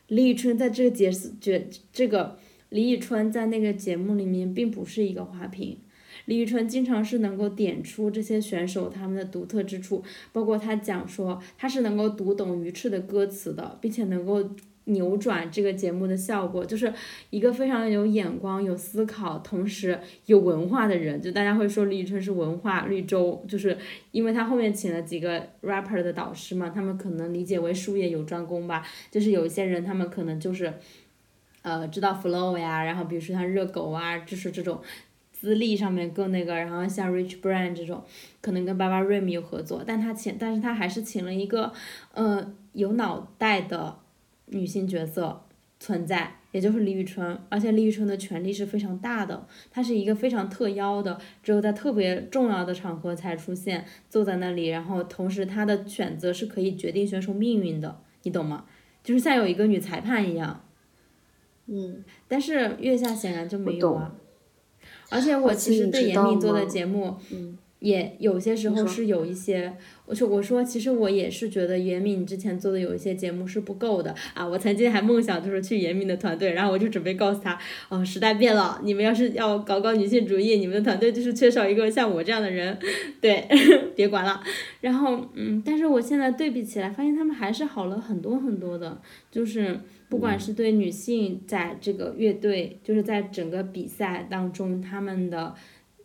[0.09, 1.62] 李宇春在这个节角
[1.93, 2.36] 这个
[2.70, 5.78] 李宇春在那个节目里面并不是一个花瓶。
[6.27, 14.48] 李宇春经常是能够点出这些选手他们的独特之处，包括他讲说他是能够读懂鱼翅的歌词的，并且能够。
[14.89, 16.93] 扭转这个节目的效果，就是
[17.31, 21.20] 一个非常有眼光、有思考，同时有文化的人。
[21.20, 23.77] 就大家会说李宇春是文化绿洲，就是
[24.12, 28.86] 因为他后面请了几个 rapper 的导师嘛，他们可能理解为术业有专攻吧。
[29.11, 30.73] 就是有一些人，他们可能就是，
[31.62, 34.81] 呃，知道 flow 呀，然后比如说像热狗啊，就是这种
[35.47, 36.55] 资历上面更那个。
[36.56, 38.02] 然后像 Rich Brian 这种，
[38.40, 41.73] 可能跟 Baba Ram 有合作，但他请，但是他还是请了一个，
[42.12, 43.98] 呃，有脑袋的。
[44.48, 45.43] 女性角色
[45.81, 58.66] 存在，也就是李宇春，而且李宇春的权力是非常大的，她是一个非常特邀的，只有在特别重要的场合才出现，坐在那里，然后同时她的选择是可以决定选手命运的，你懂吗？
[59.02, 60.64] 就是像有一个女裁判一样。
[61.66, 62.05] 嗯。
[62.28, 64.14] 但是月下显然就没有啊。
[65.11, 67.16] 而且我其实对严敏做的节目。
[67.31, 67.59] 嗯。
[67.81, 69.77] 也有些时候是有一些，
[70.07, 77.59] 我说我说其实我也是觉得严敏之前做的有一些节目是不够的啊，我曾经还梦想就是去严敏的团队，然后我就准备告诉他，
[77.89, 82.78] 哦，时代变了，你们要是要搞搞女性主义，你们的团队就是缺少一个像我这样的人，
[83.20, 83.47] 对，
[83.97, 84.41] 别管了。
[84.81, 89.01] 然后嗯，但是我现在对比起来，发现他们还是好了很多很多的，
[89.31, 95.55] 就是不管是对女性在这个乐队，就是在整个比赛当中他们的。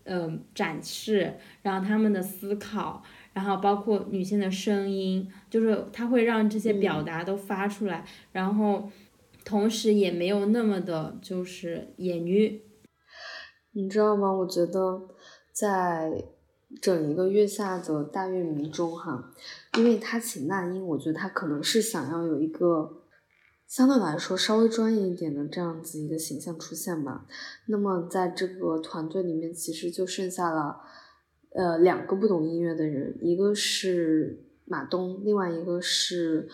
[0.04, 3.04] 嗯，展示，然后他们的思考，
[3.34, 8.90] 然后包括女性的声音，就是它会让这些表达都发出来，然后
[9.46, 12.62] 同时也没有那么的，就是言语。
[13.74, 14.32] 你知道吗？
[14.32, 15.02] 我觉得
[15.52, 16.26] 在
[16.82, 19.32] 整一个月下的大乐迷中，哈，
[19.78, 22.98] 因为他请那英，我觉得他可能是想要有一个。
[23.68, 27.26] 相对来说稍微专业一点的这样子一个形象出现吧。
[27.68, 30.82] 那么在这个团队里面，其实就剩下了，
[31.54, 36.48] 呃，两个不懂音乐的人，一个是马东，另外一个是，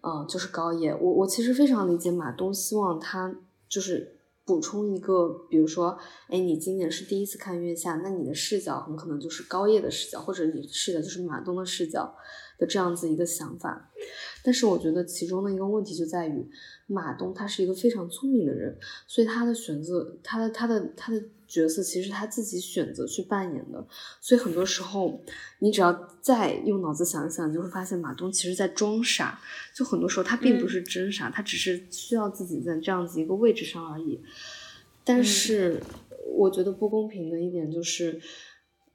[0.00, 0.94] 呃，就是高野。
[0.94, 3.34] 我我其实非常理解马东，希望他
[3.68, 5.98] 就是补充一个，比如说，
[6.28, 12.14] 哎，你今年是第一次看月下，那你的视角很可能就是高叶的视角，或者你视角就是马东的视角。
[12.56, 13.90] 的这样子一个想法，
[14.44, 16.48] 但是我觉得其中的一个问题就在于，
[16.86, 18.78] 马东他是一个非常聪明的人，
[19.08, 21.20] 所以他的选择，他的他的他的
[21.54, 23.86] 角色其实他自己选择去扮演的，
[24.20, 25.22] 所以很多时候
[25.60, 29.40] 你只要再用脑子想一想，就会发现马东其实在装傻，
[29.74, 34.20] 就很多时候他并不是真傻，他只是需要自己在这样子一个位置上而已。
[35.04, 35.80] 但是
[36.36, 38.20] 我觉得不公平的一点就是，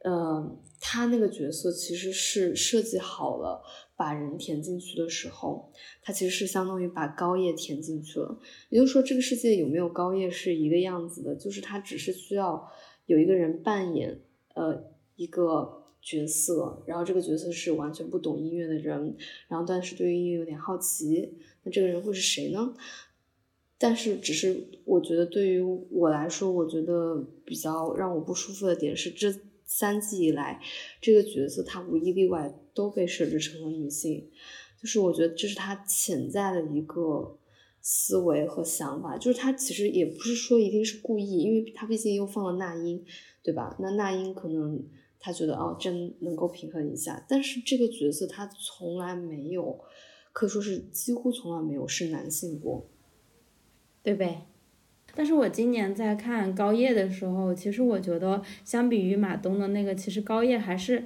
[0.04, 0.60] 呃。
[0.82, 3.62] 他那个角色其实是设计好了，
[4.00, 8.40] 把人填进去的时候，他其实是相当于把高叶填进去了。
[8.70, 12.72] 也就是说，这个世界有没有高叶是一个样子的，就是他只是需要
[13.08, 14.22] 有一个人扮演
[14.56, 14.86] 呃
[15.18, 19.18] 一个角色，然后这个角色是完全不懂音乐的人，
[19.50, 22.74] 然后但是对于音乐有点好奇，那这个人会是谁呢？
[23.78, 25.62] 但是只是我觉得对于
[25.92, 29.36] 我来说，我觉得比较让我不舒服的点是这。
[29.72, 30.60] 三季以来，
[31.00, 34.28] 这个角色他无一例外都被设置成了女性，
[34.82, 37.38] 就是我觉得这是他潜在的一个
[37.80, 43.06] 思维和想法，就是他其实也不是说一定是故意，因为他毕竟又放了那英，
[43.44, 43.76] 对吧？
[43.80, 44.84] 那那英可能
[45.20, 49.80] 他觉得哦，真能够平衡一下，但是这个角色他从来没有，
[50.34, 52.90] 可以说是几乎从来没有是男性过，
[54.02, 54.48] 对呗？
[55.16, 61.04] 但是我今年在看高叶的时候，其实我觉得相比于马东的那个，其实高叶还是，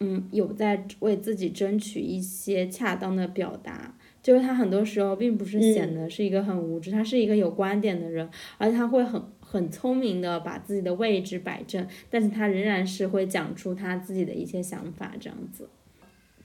[0.00, 3.94] 嗯，有在为自己争取一些恰当的表达。
[4.22, 8.28] 就是他很多时候并不是显得是一个很无知，他是一个有观点的人，
[8.58, 15.68] 而且他会很很聪明的把自己的位置摆正，但是他仍然是会讲出他自己的一些想法这样子。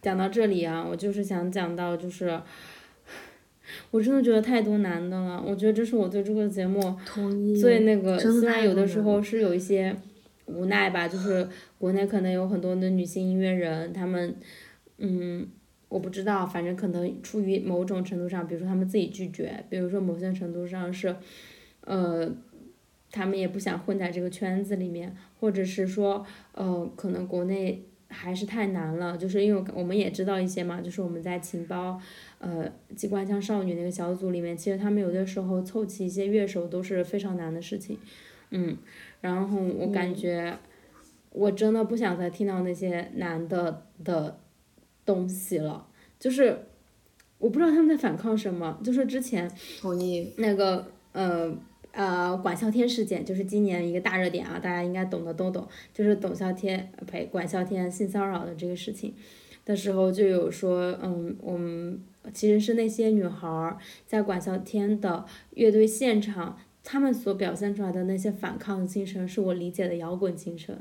[0.01, 2.41] 讲到这里啊，我就是想讲到就是。
[3.91, 6.95] 我真的觉得太多男的了，我觉得这是我对这个节目
[7.59, 9.95] 最那个，虽然有的时候是有一些
[10.45, 14.35] 无奈吧，就是国内可能有很多的女性音乐人，他们，
[14.97, 15.47] 嗯，
[15.89, 21.15] 我不知道，反正可能出于某种程度上，比如说他们自己拒绝，比如说某些程度上是，
[21.81, 22.29] 呃，
[23.11, 31.99] 他们也不想混在这个圈子里面，或者是说，呃，可能国内还是太难了，就是因为我们也知道一些嘛，就是我们在情报。
[32.43, 37.99] 呃，机关枪少女那个小组里面，其实他们有的时候凑齐一些乐手都是非常难的事情，
[38.49, 38.75] 嗯，
[39.21, 40.57] 然后我感觉，
[41.29, 44.39] 我真的不想再听到那些男的的
[45.05, 45.85] 东西了，
[46.19, 46.65] 就是
[47.37, 49.47] 我不知道他们在反抗什么，就是之前
[49.79, 51.55] 同意那个呃
[51.91, 59.13] 呃管啸天事件，就是今年一个大热点啊，大家应该懂的都懂，就是董啸天呸管啸天性骚扰的这个事情
[59.65, 62.01] 的时候，就有说，嗯，我们
[62.33, 63.77] 其实是那些女孩儿
[64.07, 70.77] 在管啸天的乐队现场，她们所表现出来的那些反抗精神，是我理解的摇滚精神，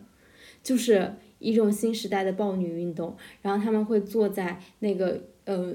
[0.63, 5.75] 就是一种新时代的暴女运动，然后他们会坐在那个呃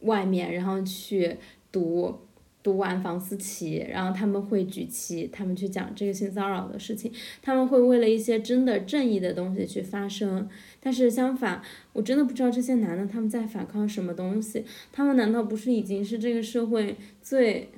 [0.00, 1.36] 外面，然后去
[1.70, 2.18] 读。
[2.62, 7.12] 读完房思琪，然后他们会举旗，他们去讲这个性骚扰的事情，
[7.42, 10.48] 他们会为了一些真的正义的东西去发声。
[10.80, 11.60] 但是相反，
[11.92, 14.64] 我真的不知道这些男的他们在反抗什么东西。
[14.92, 17.68] 他们难道不是已经是这个社会最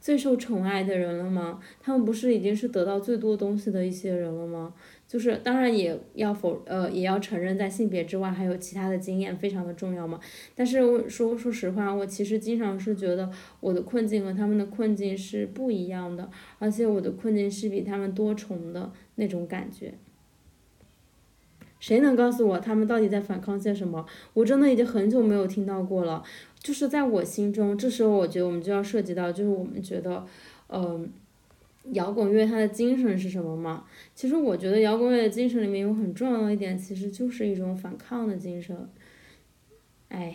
[0.00, 1.60] 最受宠爱的人了吗？
[1.80, 4.74] 他们不是已经是得到最多东西的一些人了吗？
[5.14, 10.18] 就是当然也要否呃也要承认，在性别之外还有其他的经验非常的重要嘛。
[10.56, 13.30] 但是我说说实话，我其实经常是觉得
[13.60, 16.28] 我的困境和他们的困境是不一样的，
[16.58, 19.94] 而且我的困境是比他们多重的那种感觉。
[21.78, 24.04] 谁能告诉我他们到底在反抗些什么？
[24.32, 26.24] 我真的已经很久没有听到过了。
[26.58, 30.26] 就是在我心中，这时候我觉得我们就要涉及到，就是我们觉得，
[30.70, 31.08] 嗯。
[31.92, 33.84] 摇滚乐它的精神是什么吗？
[34.14, 38.74] 其实我觉得摇滚乐的精神里面有很重要的一点，其实就是一种反抗的精神。
[40.08, 40.34] 哎，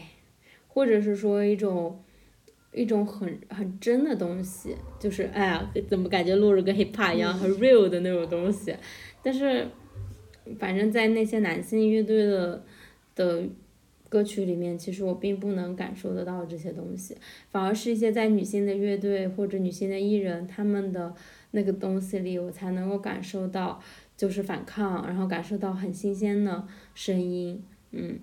[0.67, 1.99] 或者是说一种
[2.71, 8.75] 一种很很真的东西，就是哎呀，怎么感觉录着跟 hiphop 一样很 real 的那种东西？
[9.23, 9.65] 但是，
[10.59, 12.63] 反正在那些男性乐队的
[13.15, 13.43] 的
[14.07, 17.17] 歌曲里面，其实我并不能感受得到这些东西，
[17.51, 21.15] 反而是一些在女性的乐队或者女性的艺人他们的。
[21.51, 23.81] 那个东西里，我才能够感受到，
[24.15, 28.19] 就是反抗，然后感受到很新鲜的声音，嗯。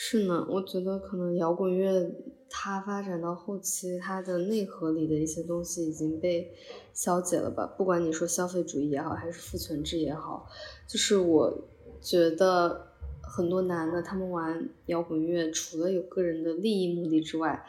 [0.00, 2.08] 是呢，我觉得可能摇滚乐
[2.48, 6.52] 它发展到后期，它的内核里的一些东西已经被
[6.94, 7.66] 消解了吧？
[7.66, 10.48] 不管你说消费主义也好，还是父权制也好，
[10.86, 11.64] 就是我
[12.00, 12.92] 觉得
[13.22, 17.66] 很多男的他们玩摇滚乐，除了有个人的利益目的之外，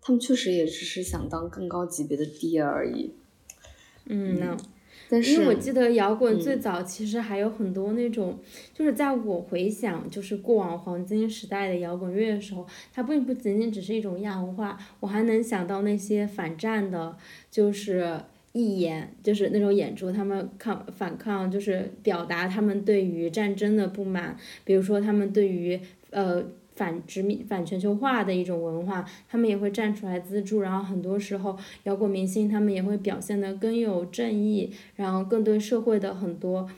[0.00, 3.12] 他们确实也只是想当更高级别的爹而已。
[4.06, 4.38] 嗯，
[5.08, 8.38] 那，因为我记得摇滚最早其实还有很多那种，
[8.72, 17.16] 就是在我回想就是过往黄金时代的摇滚乐的时候，它并不仅仅只是一种亚文化，我还能想到那些反战的，
[17.50, 18.20] 就是
[18.52, 25.80] 义演，就是那种演出，他们抗反抗，就是表达他们对于战争的不满，比如说他们对于
[26.10, 26.44] 呃。
[26.76, 36.68] 反殖民、反全球化的一种文化，他们也会站出来资助，然后很多时候摇滚明星他们也会表现得更有正义，然后更对社会的很多，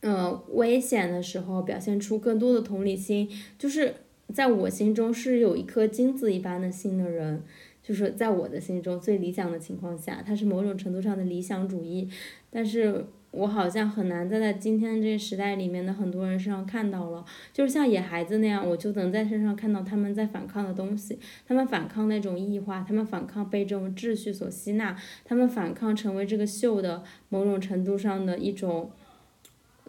[0.00, 3.94] 呃危险的时候表现出更多的同理心，就是
[4.34, 7.42] 在我心中是有一颗金子一般的心的人，
[7.82, 12.08] 就是在我的心中最理想的情况下，他是某种程度上的理想主义，
[12.50, 13.06] 但是。
[13.30, 17.22] 我好像很难再在今天这个时代里面的很多人身上看到了，
[17.52, 28.90] 就是像野孩子那样，我就能在身上看到他们在反抗的东西，他们反抗那种异化，他们反抗被这种秩序所吸纳，他们反抗成为这个秀的某种程度上的一种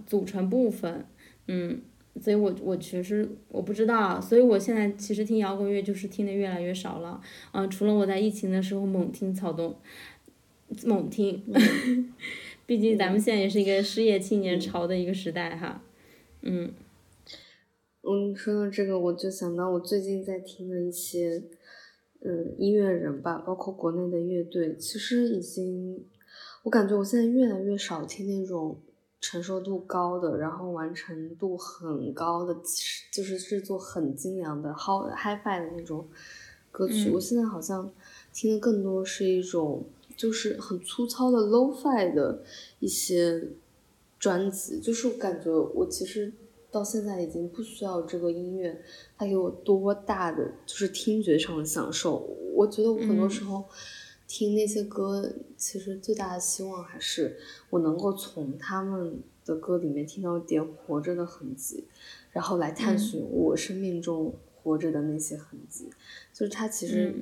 [0.05, 1.05] 组成部分，
[1.47, 1.81] 嗯，
[2.21, 7.21] 所以我我其实我不知道，所以我现在其实听摇滚乐就是听的越来越少了，
[7.53, 9.77] 嗯，除了我在疫情的时候猛听草东，
[10.83, 11.41] 猛听。
[12.69, 15.81] 毕竟咱们现在也是一个失业青年潮的一个时代哈，
[16.43, 16.71] 嗯，
[18.03, 21.41] 嗯，说到这个，我就想到我最近在听的一些，
[22.21, 26.05] 嗯，音乐人吧，包括国内的乐队，其实已经，
[26.61, 28.77] 我感觉我现在越来越少听那种
[29.19, 32.55] 成熟度高的，然后完成度很高的，
[33.11, 36.07] 就是制作很精良的 high hi-fi 的那种
[36.69, 37.09] 歌曲。
[37.09, 37.91] 我现在好像
[38.31, 39.83] 听的更多是一种。
[40.19, 42.43] 就是很粗糙的 low-fi 的
[42.79, 43.41] 一些
[44.19, 46.33] 专辑，就是我感觉我其实
[46.69, 48.83] 到现在已经不需要这个音乐
[49.17, 52.17] 它给我多大的就是听觉上的享受。
[52.53, 53.63] 我觉得我很多时候
[54.27, 57.37] 听那些歌，其实最大的希望还是
[57.69, 61.85] 我能够从他们的歌里面听到一点活着的痕迹，
[62.33, 65.89] 然后来探寻我生命中活着的那些痕迹。
[66.33, 67.15] 就是它其实，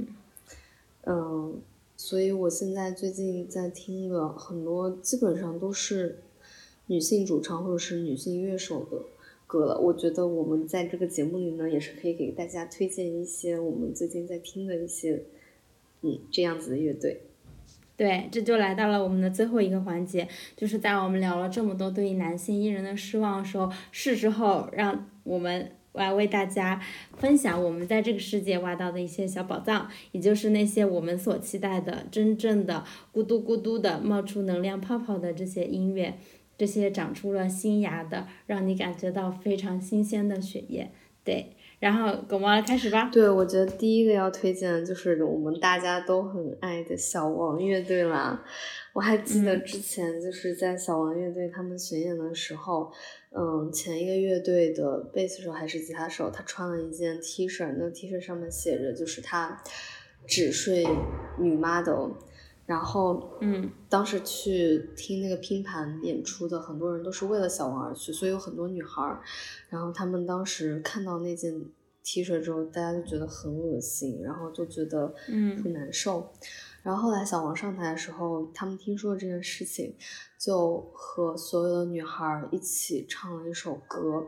[1.03, 1.61] 嗯。
[1.99, 6.19] 所以，我现在最近在听的很多，基本上都是
[6.86, 9.02] 女性主唱或者是女性乐手的
[9.48, 9.80] 歌了。
[9.80, 15.26] 我觉得我们在这个节目里呢，也是可以给大家推荐一些我们最近在听的一些，
[16.03, 17.24] 嗯，这样子的乐队。
[17.98, 25.72] 对，这就来到了我们的最后一个环节，就是在我们聊了这么多对于男性艺人的失望的时候，是时候让我们。
[25.98, 26.80] 我要为大家
[27.18, 36.14] 分享我们在这个世界挖到的一些小宝藏，也就是那些我们所期待的真正的咕嘟咕嘟的冒出能量泡泡的这些音乐，
[36.56, 40.91] 这些长出了新芽的，让你感觉到非常新鲜的血液。
[41.24, 43.10] 对，然后狗毛开始吧。
[43.14, 48.44] 对，我觉得第一个要推荐的就是我们大家都很爱的小王乐队啦。
[48.94, 52.91] 我还记得之前就是在小王乐队他们巡演的时候，
[53.30, 59.62] 嗯，前一个乐队的贝斯手还是吉他手，他穿了一件 T 恤，那 T 恤上面写着就是他
[60.26, 60.84] 只睡
[61.38, 62.14] 女 model，
[62.68, 69.22] 然后嗯，当时去听那个拼盘演出的很多人都是为了小王而去，所以有很多女孩儿，
[69.69, 71.53] 然后他们当时看到那件
[72.03, 76.30] T 恤之后，大家就觉得很恶心，然后就觉得嗯很难受。
[76.84, 79.95] 然后后来小王上台的时候，他们听说了这件事情，
[80.39, 84.27] 就和所有的女孩一起唱了一首歌，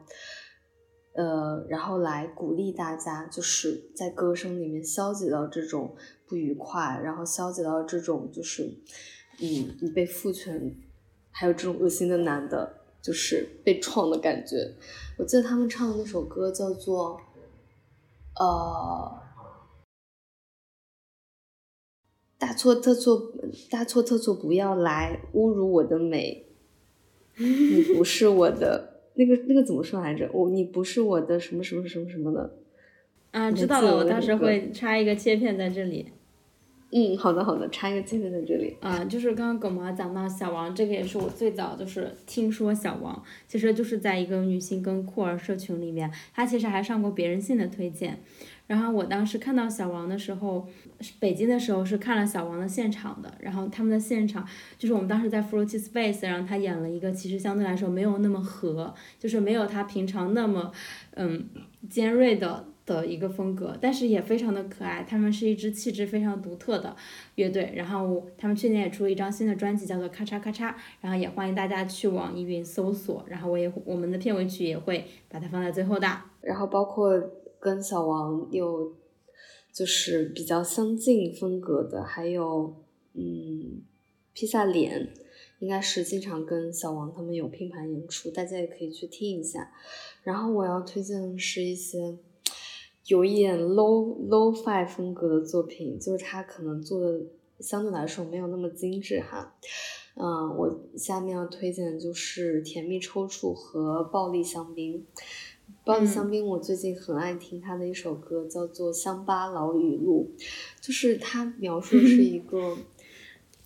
[1.14, 5.96] 呃，然后来鼓励大家，就是在歌声里面消解到这种
[6.30, 8.64] 不愉快，然后消解到这种就是，
[9.42, 10.76] 嗯，你被父权，
[11.32, 14.76] 还有这种恶心的男的，就是被创的感觉。
[15.18, 17.20] 我记得他们唱的那首歌叫做，
[18.40, 19.20] 呃。
[22.38, 23.34] 大错特错，
[23.70, 24.34] 大错特错！
[24.34, 26.46] 不要来侮辱我的美，
[27.36, 30.30] 你不是我的那个那个怎么说来着？
[30.32, 32.56] 我你不是我的什么什么什么什么的。
[33.32, 36.14] 啊，知道了，我到时候会插一个切片在这里。
[36.92, 38.76] 嗯，好的好的，插一个切片在这里。
[38.82, 48.20] 啊，就是刚刚狗毛讲到小王，这个也是我最早就是听说小王，其实就是在一个女性跟酷儿社群里面，他其实还上过别人信的推荐。
[48.66, 50.68] 然后我当时看到小王的时候，
[51.20, 53.32] 北京的时候是看了小王的现场的。
[53.40, 54.48] 然后他们的现场
[54.78, 60.72] 就是我们当时在 fruit Space，然后他演了一个其实相对来说没有那么和，就是没有他平常那么
[61.16, 61.48] 嗯
[61.90, 62.64] 尖锐的
[62.96, 65.06] 的一个风格，但是也非常的可爱。
[65.08, 66.96] 他们是一支气质非常独特的
[67.36, 67.72] 乐队。
[67.76, 70.74] 然后他们去年也出了一张新的专辑，叫做咔嚓咔嚓。
[71.02, 73.24] 然后也欢迎大家去网易云搜索。
[73.28, 76.08] 然后我也我们的片尾曲也会把它放在最后的。
[76.42, 77.22] 然后包括。
[77.62, 78.96] 跟小王有
[79.74, 82.74] 就是比较相近风格的，还有
[83.12, 83.82] 嗯，
[84.34, 85.10] 披萨脸
[85.60, 89.74] 应该是经常跟小王他们有拼盘演出，大家也可以去听一下。
[90.24, 92.18] 然后我要推荐的是一些
[93.10, 97.20] 有一点 low low five 风格的作品，就是他可能做的
[97.60, 99.56] 相对来说没有那么精致哈。
[100.16, 105.04] 嗯，我下面要推荐的就是甜蜜抽搐和暴力香槟。
[105.84, 110.32] 暴力香槟，我最近很爱听他的一首歌，叫做《乡巴佬语录》，
[110.80, 112.78] 就是他描述的是一个，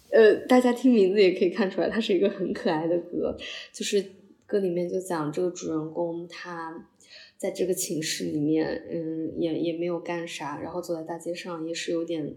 [0.10, 3.36] 呃，大家听名字也可以看出来，它是一个很可爱的歌，
[3.74, 4.06] 就是
[4.46, 6.88] 歌里面就讲这个主人公他。
[7.44, 12.34] 在这个寝室里面，嗯，也也没有干啥，然后走在大街上也是有点，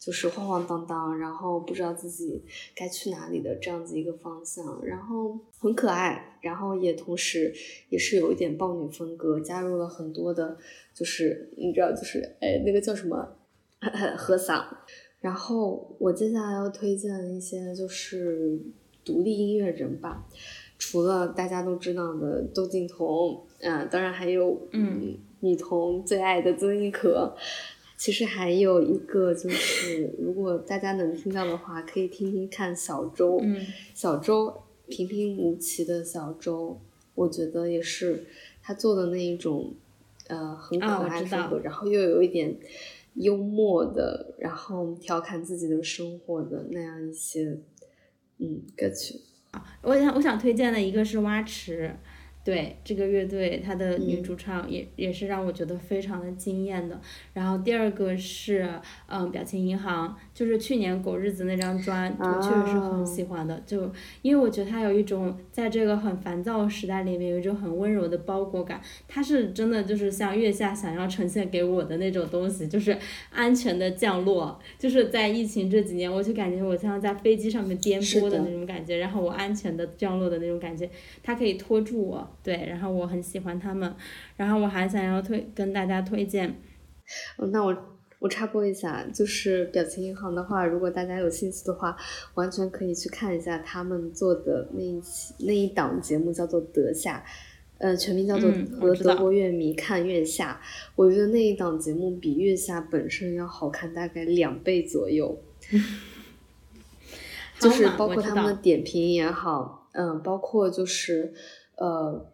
[0.00, 2.42] 就是晃晃荡荡，然后不知道自己
[2.74, 7.54] 该去哪里的这样子一个方向，然后很可爱，然后也同时
[7.88, 10.58] 也是有一点豹女风格，加入了很多的，
[10.92, 13.36] 就是你知道，就是哎那个叫什么，
[14.18, 14.64] 和嗓，
[15.20, 18.58] 然后我接下来要推荐一些就是
[19.04, 20.26] 独立音乐人吧。
[20.78, 27.34] 除了大家都知道的窦靖童，啊，当然还有嗯女童最爱的曾轶可，
[27.96, 33.64] 其实还有一个就是，如果大家能听到的话，可以听听看小周，嗯，
[33.94, 36.80] 小周平平无奇的小周，
[37.14, 38.24] 我觉得也是
[38.60, 39.72] 他做的那一种，
[40.26, 42.56] 呃，很可爱风格，然后又有一点
[43.14, 47.58] 幽默的，然后调侃自己的生活的那样一些，
[48.38, 49.20] 嗯，歌曲。
[49.52, 51.94] 啊我想，我想推荐的一个是蛙池。
[52.44, 57.00] 对这个乐队，她的女主唱也也是让我觉得非常的惊艳的。
[57.32, 58.68] 然后第二个是
[59.06, 63.62] 嗯表情银行，就是去年狗日子那张专，我确实是很喜欢的。
[63.64, 63.90] 就
[64.22, 68.80] 因为我觉得它有一种在这个很烦躁的时代里面有一种很温柔的包裹感。
[69.06, 72.96] 它是真的就是像月下想要呈现给我的那种东西，就是
[73.30, 74.58] 安全的降落。
[74.78, 80.90] 就是在疫情这几年，我就感觉我像在飞机上面颠簸的那种感觉，然后我安全的降落的那种感觉，
[81.22, 82.28] 它可以拖住我。
[82.42, 83.94] 对，然后我很喜欢他们，
[84.36, 86.48] 然后我还想要推跟大家推荐，
[87.36, 87.76] 哦，那我
[88.18, 91.96] 我插播一下，就是表情银行的话，如果大家有兴趣的话，
[92.34, 97.24] 完全可以去看一下他们做的那一期那一档节目，叫做德夏，
[97.78, 98.50] 呃，全名叫做
[98.80, 100.60] 和德国乐迷看月下，
[100.96, 105.40] 我觉得那一档节目比月下本身要好看大概两倍左右，
[107.60, 111.32] 就是包括他们的点评也好，嗯，包括就是。
[111.76, 112.32] 呃，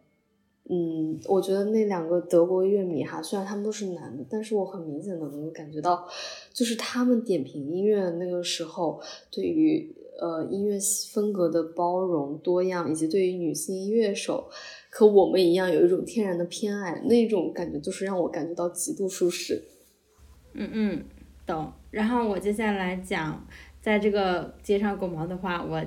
[0.68, 6.06] 嗯，我觉得那两个德国乐迷哈，虽然他们都是男的，但是我很明显的能够感觉到，
[6.52, 9.00] 就是他们点评音乐那个时候，
[9.30, 10.78] 对于呃音乐
[11.12, 14.50] 风格的包容多样，以及对于女性音乐手，
[14.90, 19.62] 和我们一样有一种天然的偏爱，那种感觉就是让我感觉到极度舒适。
[20.52, 21.04] 嗯嗯，
[21.46, 21.72] 懂。
[21.90, 23.46] 然后我接下来讲，
[23.80, 25.82] 在这个街上狗毛的话，我。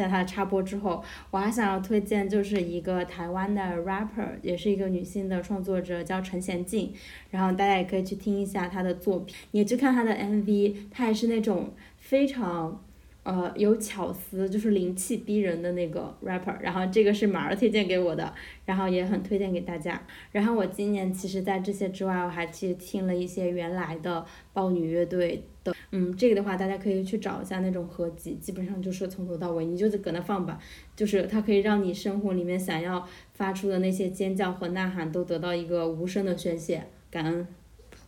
[0.00, 6.94] 在他插播之后，我还想要推荐就是一个台湾的 rapper，也是一个女性的创作者，叫陈贤静。
[7.30, 12.82] 然后大家也可以去听一下她的作品，你去看她的 MV，她也是那种非常。
[13.22, 18.32] 呃，有巧思，就是灵气逼人的那个 rapper，然后这个是马儿推荐给我的，
[18.64, 20.02] 然后也很推荐给大家。
[20.32, 24.24] 然后我今年其实，在这些之外，我还去听了一些原来的
[24.54, 30.58] 豹女乐队的，嗯，这个的话大家可以去找一下那种合集，基本上就是从头到尾，你就搁那放吧，
[30.96, 36.86] 就是它可以让你生活里面想要发出的那些尖叫和呐喊都得到一个无声的宣泄。
[37.10, 37.46] 感恩，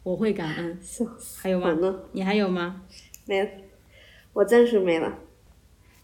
[0.04, 0.78] 我会感恩。
[1.36, 2.00] 还有吗？
[2.12, 2.82] 你还有吗？
[3.26, 3.46] 没有。
[4.32, 5.18] 我暂时没了，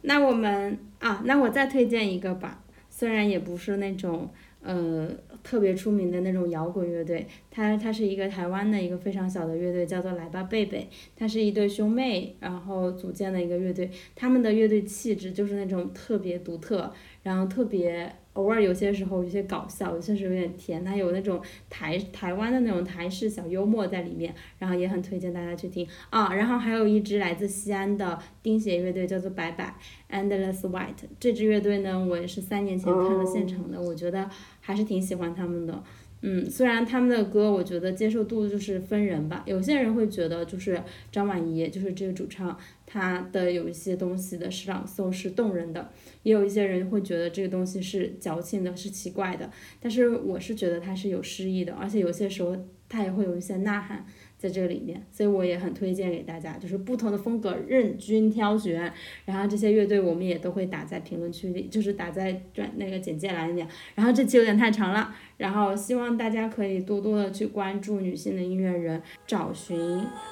[0.03, 4.29] 那我们啊，那我再推荐一个吧，虽然也不是那种
[4.63, 5.09] 呃
[5.43, 16.93] 特别出名的那种摇滚乐队，它它是一个台湾的一个非常小的乐队，叫做来吧贝贝，它是一对兄妹然后组建的一个乐队，他们的乐队气质就是那种特别独特，
[17.23, 18.15] 然后特别。
[18.39, 26.33] 偶尔有些时候有些搞笑，有些时候有点甜，它有那种台台湾的那种台式小幽默在里面，然后也很推荐大家去听啊。
[26.33, 29.75] 然后还有一支来自西安的钉鞋乐队，叫做白白
[30.09, 31.09] Endless White。
[31.19, 35.83] 这支乐队呢，我也是三年前看了现场的，我觉得还是挺喜欢他们的。
[36.21, 39.45] 嗯，虽然他们的歌，我觉得接受度就是分人吧。
[39.47, 40.81] 有些人会觉得，就是
[41.13, 42.57] 张婉仪，就是这个主唱，
[42.87, 45.89] 他的有一些东西的诗朗诵是动人的，
[46.29, 49.51] 也有一些人会觉得这个东西是矫情的，是奇怪的。
[49.81, 52.55] 但是我是觉得它是有诗意的，而且有些时候
[52.89, 54.05] 它也会有一些呐喊。
[54.39, 58.93] 在这里面，所以我也很推荐给大家，就是不同的风格任君挑选。
[59.25, 63.67] 然后这些乐队我们也都会打在评论区里，就是打在专那个简介栏里面。
[63.97, 69.77] 然后这期有点太长了，然后希望大家可以多多的去关注女性的音乐人，找寻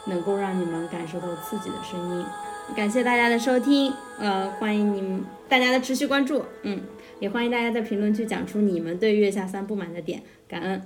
[0.06, 2.24] 能够让你们感受到刺激的声音。
[2.77, 6.81] 感谢大家的收听，呃，欢迎你们大家的持续关注，嗯，
[7.20, 10.82] 也欢迎大家在评论区讲出你们对月下三不满的点，感恩。